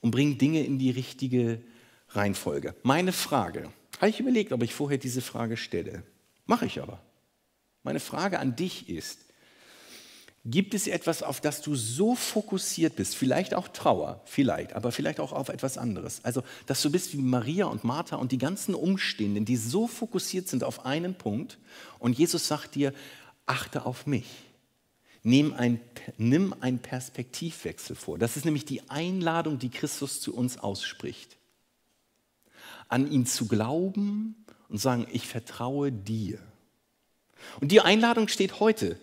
und 0.00 0.10
bring 0.10 0.38
Dinge 0.38 0.64
in 0.64 0.78
die 0.78 0.90
richtige 0.90 1.62
Reihenfolge. 2.10 2.74
Meine 2.82 3.12
Frage, 3.12 3.72
habe 3.98 4.08
ich 4.08 4.20
überlegt, 4.20 4.52
ob 4.52 4.62
ich 4.62 4.74
vorher 4.74 4.98
diese 4.98 5.20
Frage 5.20 5.56
stelle. 5.56 6.02
Mache 6.46 6.66
ich 6.66 6.80
aber. 6.80 7.02
Meine 7.82 8.00
Frage 8.00 8.38
an 8.38 8.56
dich 8.56 8.88
ist, 8.88 9.26
Gibt 10.46 10.72
es 10.72 10.86
etwas, 10.86 11.22
auf 11.22 11.42
das 11.42 11.60
du 11.60 11.74
so 11.74 12.14
fokussiert 12.14 12.96
bist, 12.96 13.14
vielleicht 13.14 13.52
auch 13.52 13.68
Trauer, 13.68 14.22
vielleicht, 14.24 14.72
aber 14.72 14.90
vielleicht 14.90 15.20
auch 15.20 15.32
auf 15.32 15.50
etwas 15.50 15.76
anderes? 15.76 16.24
Also, 16.24 16.42
dass 16.64 16.80
du 16.80 16.90
bist 16.90 17.12
wie 17.12 17.20
Maria 17.20 17.66
und 17.66 17.84
Martha 17.84 18.16
und 18.16 18.32
die 18.32 18.38
ganzen 18.38 18.74
Umstehenden, 18.74 19.44
die 19.44 19.56
so 19.56 19.86
fokussiert 19.86 20.48
sind 20.48 20.64
auf 20.64 20.86
einen 20.86 21.14
Punkt 21.14 21.58
und 21.98 22.18
Jesus 22.18 22.48
sagt 22.48 22.74
dir, 22.74 22.94
achte 23.44 23.84
auf 23.84 24.06
mich. 24.06 24.26
Nimm, 25.22 25.52
ein, 25.52 25.78
nimm 26.16 26.54
einen 26.62 26.78
Perspektivwechsel 26.78 27.94
vor. 27.94 28.18
Das 28.18 28.38
ist 28.38 28.46
nämlich 28.46 28.64
die 28.64 28.88
Einladung, 28.88 29.58
die 29.58 29.68
Christus 29.68 30.22
zu 30.22 30.34
uns 30.34 30.56
ausspricht. 30.56 31.36
An 32.88 33.12
ihn 33.12 33.26
zu 33.26 33.46
glauben 33.46 34.46
und 34.70 34.78
sagen, 34.78 35.06
ich 35.12 35.26
vertraue 35.28 35.92
dir. 35.92 36.38
Und 37.60 37.72
die 37.72 37.82
Einladung 37.82 38.28
steht 38.28 38.60
heute 38.60 38.98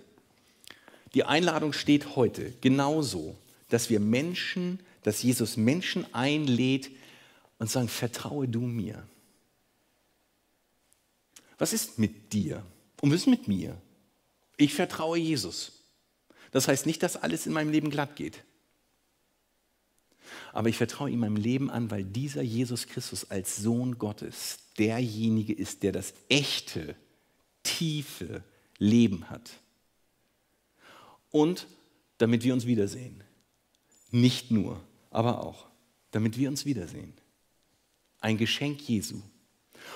die 1.18 1.24
Einladung 1.24 1.74
steht 1.74 2.16
heute 2.16 2.54
genauso, 2.62 3.36
dass 3.70 3.90
wir 3.90 4.00
Menschen, 4.00 4.80
dass 5.02 5.24
Jesus 5.24 5.58
Menschen 5.58 6.06
einlädt 6.14 6.92
und 7.58 7.72
sagen, 7.72 7.88
vertraue 7.88 8.48
du 8.48 8.62
mir. 8.62 9.04
Was 11.58 11.74
ist 11.74 11.98
mit 11.98 12.34
dir? 12.34 12.64
Und 13.02 13.10
was 13.10 13.22
ist 13.22 13.28
mit 13.28 13.48
mir? 13.48 13.82
Ich 14.58 14.76
vertraue 14.76 15.18
Jesus. 15.18 15.72
Das 16.52 16.68
heißt 16.68 16.86
nicht, 16.86 17.02
dass 17.02 17.18
alles 17.18 17.48
in 17.48 17.54
meinem 17.54 17.72
Leben 17.72 17.90
glatt 17.90 18.16
geht. 18.16 18.44
Aber 20.54 20.70
ich 20.70 20.78
vertraue 20.78 21.10
ihm 21.10 21.22
meinem 21.22 21.36
Leben 21.36 21.72
an, 21.72 21.90
weil 21.90 22.04
dieser 22.04 22.44
Jesus 22.44 22.86
Christus 22.86 23.32
als 23.32 23.56
Sohn 23.56 23.98
Gottes 23.98 24.60
derjenige 24.78 25.54
ist, 25.54 25.82
der 25.82 25.94
das 25.94 26.14
echte, 26.30 26.96
tiefe 27.64 28.44
Leben 28.78 29.32
hat 29.32 29.50
und 31.32 31.68
damit 32.18 32.44
wir 32.44 32.54
uns 32.54 32.66
wiedersehen. 32.66 33.24
Nicht 34.12 34.52
nur, 34.52 34.80
aber 35.12 35.44
auch, 35.44 35.68
damit 36.12 36.38
wir 36.38 36.50
uns 36.50 36.66
wiedersehen. 36.66 37.14
Ein 38.20 38.38
Geschenk 38.38 38.82
Jesu. 38.88 39.22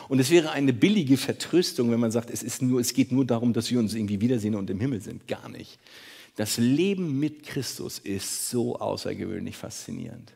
Und 0.08 0.20
es 0.20 0.30
wäre 0.30 0.52
eine 0.52 0.74
billige 0.74 1.17
Vertröstung, 1.17 1.91
wenn 1.91 2.00
man 2.00 2.12
sagt, 2.12 2.30
es, 2.30 2.44
ist 2.44 2.62
nur, 2.62 2.80
es 2.80 2.94
geht 2.94 3.12
nur 3.12 3.26
darum, 3.26 3.54
dass 3.54 3.72
wir 3.72 3.80
uns 3.80 3.94
irgendwie 3.94 4.22
wiedersehen 4.22 4.56
und 4.56 4.70
im 4.70 4.80
Himmel 4.80 5.02
sind. 5.02 5.28
Gar 5.28 5.50
nicht. 5.50 5.80
Das 6.36 6.58
Leben 6.58 7.20
mit 7.20 7.44
Christus 7.44 8.00
ist 8.00 8.50
so 8.50 8.78
außergewöhnlich 8.78 9.58
faszinierend, 9.58 10.34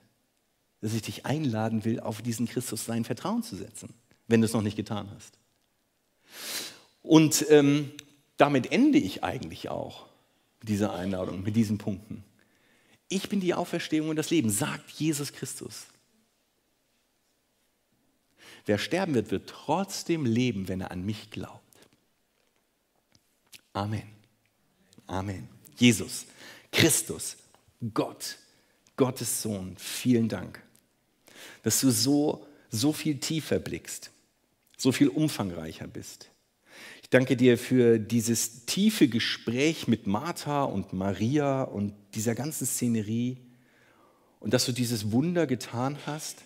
dass 0.81 0.93
ich 0.93 1.01
dich 1.01 1.25
einladen 1.25 1.85
will, 1.85 1.99
auf 1.99 2.21
diesen 2.21 2.47
Christus 2.47 2.85
sein 2.85 3.05
Vertrauen 3.05 3.43
zu 3.43 3.55
setzen, 3.55 3.93
wenn 4.27 4.41
du 4.41 4.45
es 4.45 4.53
noch 4.53 4.61
nicht 4.61 4.75
getan 4.75 5.09
hast. 5.15 5.37
Und 7.01 7.45
ähm, 7.49 7.91
damit 8.37 8.71
ende 8.71 8.97
ich 8.97 9.23
eigentlich 9.23 9.69
auch 9.69 10.07
diese 10.65 10.91
Einladung, 10.91 11.43
mit 11.43 11.55
diesen 11.55 11.77
Punkten. 11.77 12.23
Ich 13.07 13.29
bin 13.29 13.39
die 13.39 13.53
Auferstehung 13.53 14.09
und 14.09 14.15
das 14.15 14.29
Leben, 14.29 14.49
sagt 14.49 14.89
Jesus 14.91 15.31
Christus. 15.31 15.85
Wer 18.65 18.77
sterben 18.77 19.13
wird, 19.13 19.31
wird 19.31 19.49
trotzdem 19.49 20.25
leben, 20.25 20.67
wenn 20.67 20.81
er 20.81 20.91
an 20.91 21.05
mich 21.05 21.29
glaubt. 21.29 21.61
Amen. 23.73 24.07
Amen. 25.05 25.47
Jesus, 25.77 26.25
Christus, 26.71 27.37
Gott, 27.93 28.37
Gottes 28.95 29.41
Sohn, 29.41 29.75
vielen 29.77 30.29
Dank, 30.29 30.63
dass 31.63 31.81
du 31.81 31.91
so, 31.91 32.47
so 32.71 32.93
viel 32.93 33.19
tiefer 33.19 33.59
blickst, 33.59 34.09
so 34.77 34.91
viel 34.91 35.09
umfangreicher 35.09 35.87
bist. 35.87 36.29
Ich 37.05 37.11
danke 37.11 37.37
dir 37.37 37.59
für 37.59 37.99
dieses 37.99 38.65
tiefe 38.65 39.07
Gespräch 39.07 39.87
mit 39.87 40.07
Martha 40.07 40.63
und 40.63 40.91
Maria 40.91 41.61
und 41.61 41.93
dieser 42.15 42.33
ganzen 42.33 42.65
Szenerie 42.65 43.37
und 44.39 44.55
dass 44.55 44.65
du 44.65 44.71
dieses 44.71 45.11
Wunder 45.11 45.45
getan 45.45 45.99
hast, 46.07 46.41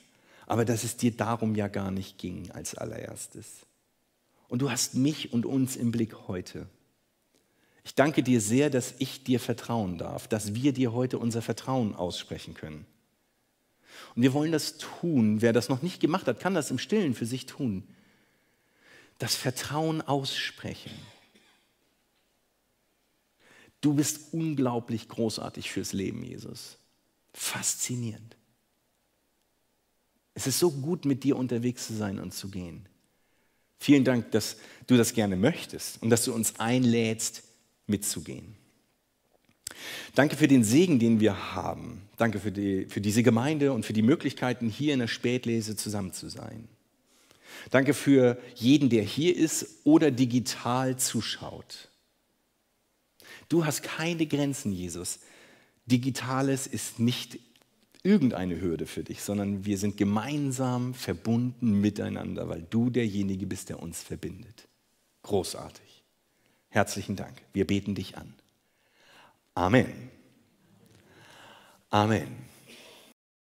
aber 0.47 0.65
dass 0.65 0.83
es 0.83 0.97
dir 0.97 1.11
darum 1.11 1.55
ja 1.55 1.69
gar 1.69 1.91
nicht 1.91 2.17
ging 2.17 2.51
als 2.51 2.75
allererstes. 2.75 3.65
Und 4.49 4.61
du 4.61 4.69
hast 4.69 4.95
mich 4.95 5.31
und 5.31 5.45
uns 5.45 5.77
im 5.77 5.91
Blick 5.91 6.27
heute. 6.27 6.67
Ich 7.85 7.95
danke 7.95 8.21
dir 8.21 8.41
sehr, 8.41 8.69
dass 8.69 8.95
ich 8.99 9.23
dir 9.23 9.39
vertrauen 9.39 9.97
darf, 9.97 10.27
dass 10.27 10.55
wir 10.55 10.73
dir 10.73 10.91
heute 10.91 11.19
unser 11.19 11.41
Vertrauen 11.41 11.95
aussprechen 11.95 12.53
können. 12.53 12.85
Und 14.13 14.23
wir 14.23 14.33
wollen 14.33 14.51
das 14.51 14.77
tun. 14.77 15.41
Wer 15.41 15.53
das 15.53 15.69
noch 15.69 15.81
nicht 15.81 16.01
gemacht 16.01 16.27
hat, 16.27 16.41
kann 16.41 16.53
das 16.53 16.69
im 16.69 16.79
Stillen 16.79 17.15
für 17.15 17.25
sich 17.25 17.45
tun 17.45 17.87
das 19.19 19.35
Vertrauen 19.35 20.01
aussprechen. 20.01 20.91
Du 23.81 23.93
bist 23.93 24.33
unglaublich 24.33 25.07
großartig 25.07 25.69
fürs 25.71 25.93
Leben, 25.93 26.23
Jesus. 26.23 26.77
Faszinierend. 27.33 28.35
Es 30.33 30.47
ist 30.47 30.59
so 30.59 30.71
gut, 30.71 31.05
mit 31.05 31.23
dir 31.23 31.37
unterwegs 31.37 31.87
zu 31.87 31.93
sein 31.93 32.19
und 32.19 32.33
zu 32.33 32.49
gehen. 32.49 32.87
Vielen 33.77 34.03
Dank, 34.03 34.31
dass 34.31 34.57
du 34.87 34.97
das 34.97 35.13
gerne 35.13 35.35
möchtest 35.35 36.01
und 36.01 36.09
dass 36.09 36.25
du 36.25 36.33
uns 36.33 36.59
einlädst, 36.59 37.43
mitzugehen. 37.87 38.55
Danke 40.15 40.35
für 40.35 40.47
den 40.47 40.63
Segen, 40.63 40.99
den 40.99 41.19
wir 41.19 41.55
haben. 41.55 42.01
Danke 42.17 42.39
für, 42.39 42.51
die, 42.51 42.85
für 42.85 43.01
diese 43.01 43.23
Gemeinde 43.23 43.71
und 43.71 43.85
für 43.85 43.93
die 43.93 44.01
Möglichkeiten, 44.01 44.69
hier 44.69 44.93
in 44.93 44.99
der 44.99 45.07
Spätlese 45.07 45.75
zusammen 45.75 46.11
zu 46.13 46.29
sein. 46.29 46.67
Danke 47.69 47.93
für 47.93 48.37
jeden, 48.55 48.89
der 48.89 49.03
hier 49.03 49.35
ist 49.35 49.81
oder 49.83 50.11
digital 50.11 50.97
zuschaut. 50.97 51.89
Du 53.47 53.65
hast 53.65 53.83
keine 53.83 54.25
Grenzen, 54.25 54.71
Jesus. 54.71 55.19
Digitales 55.85 56.67
ist 56.67 56.99
nicht 56.99 57.39
irgendeine 58.03 58.61
Hürde 58.61 58.85
für 58.85 59.03
dich, 59.03 59.21
sondern 59.21 59.65
wir 59.65 59.77
sind 59.77 59.97
gemeinsam 59.97 60.93
verbunden 60.93 61.81
miteinander, 61.81 62.47
weil 62.47 62.65
du 62.69 62.89
derjenige 62.89 63.45
bist, 63.45 63.69
der 63.69 63.81
uns 63.81 64.01
verbindet. 64.01 64.67
Großartig. 65.23 66.03
Herzlichen 66.69 67.15
Dank. 67.15 67.41
Wir 67.51 67.65
beten 67.65 67.95
dich 67.95 68.17
an. 68.17 68.33
Amen. 69.55 70.09
Amen. 71.89 72.48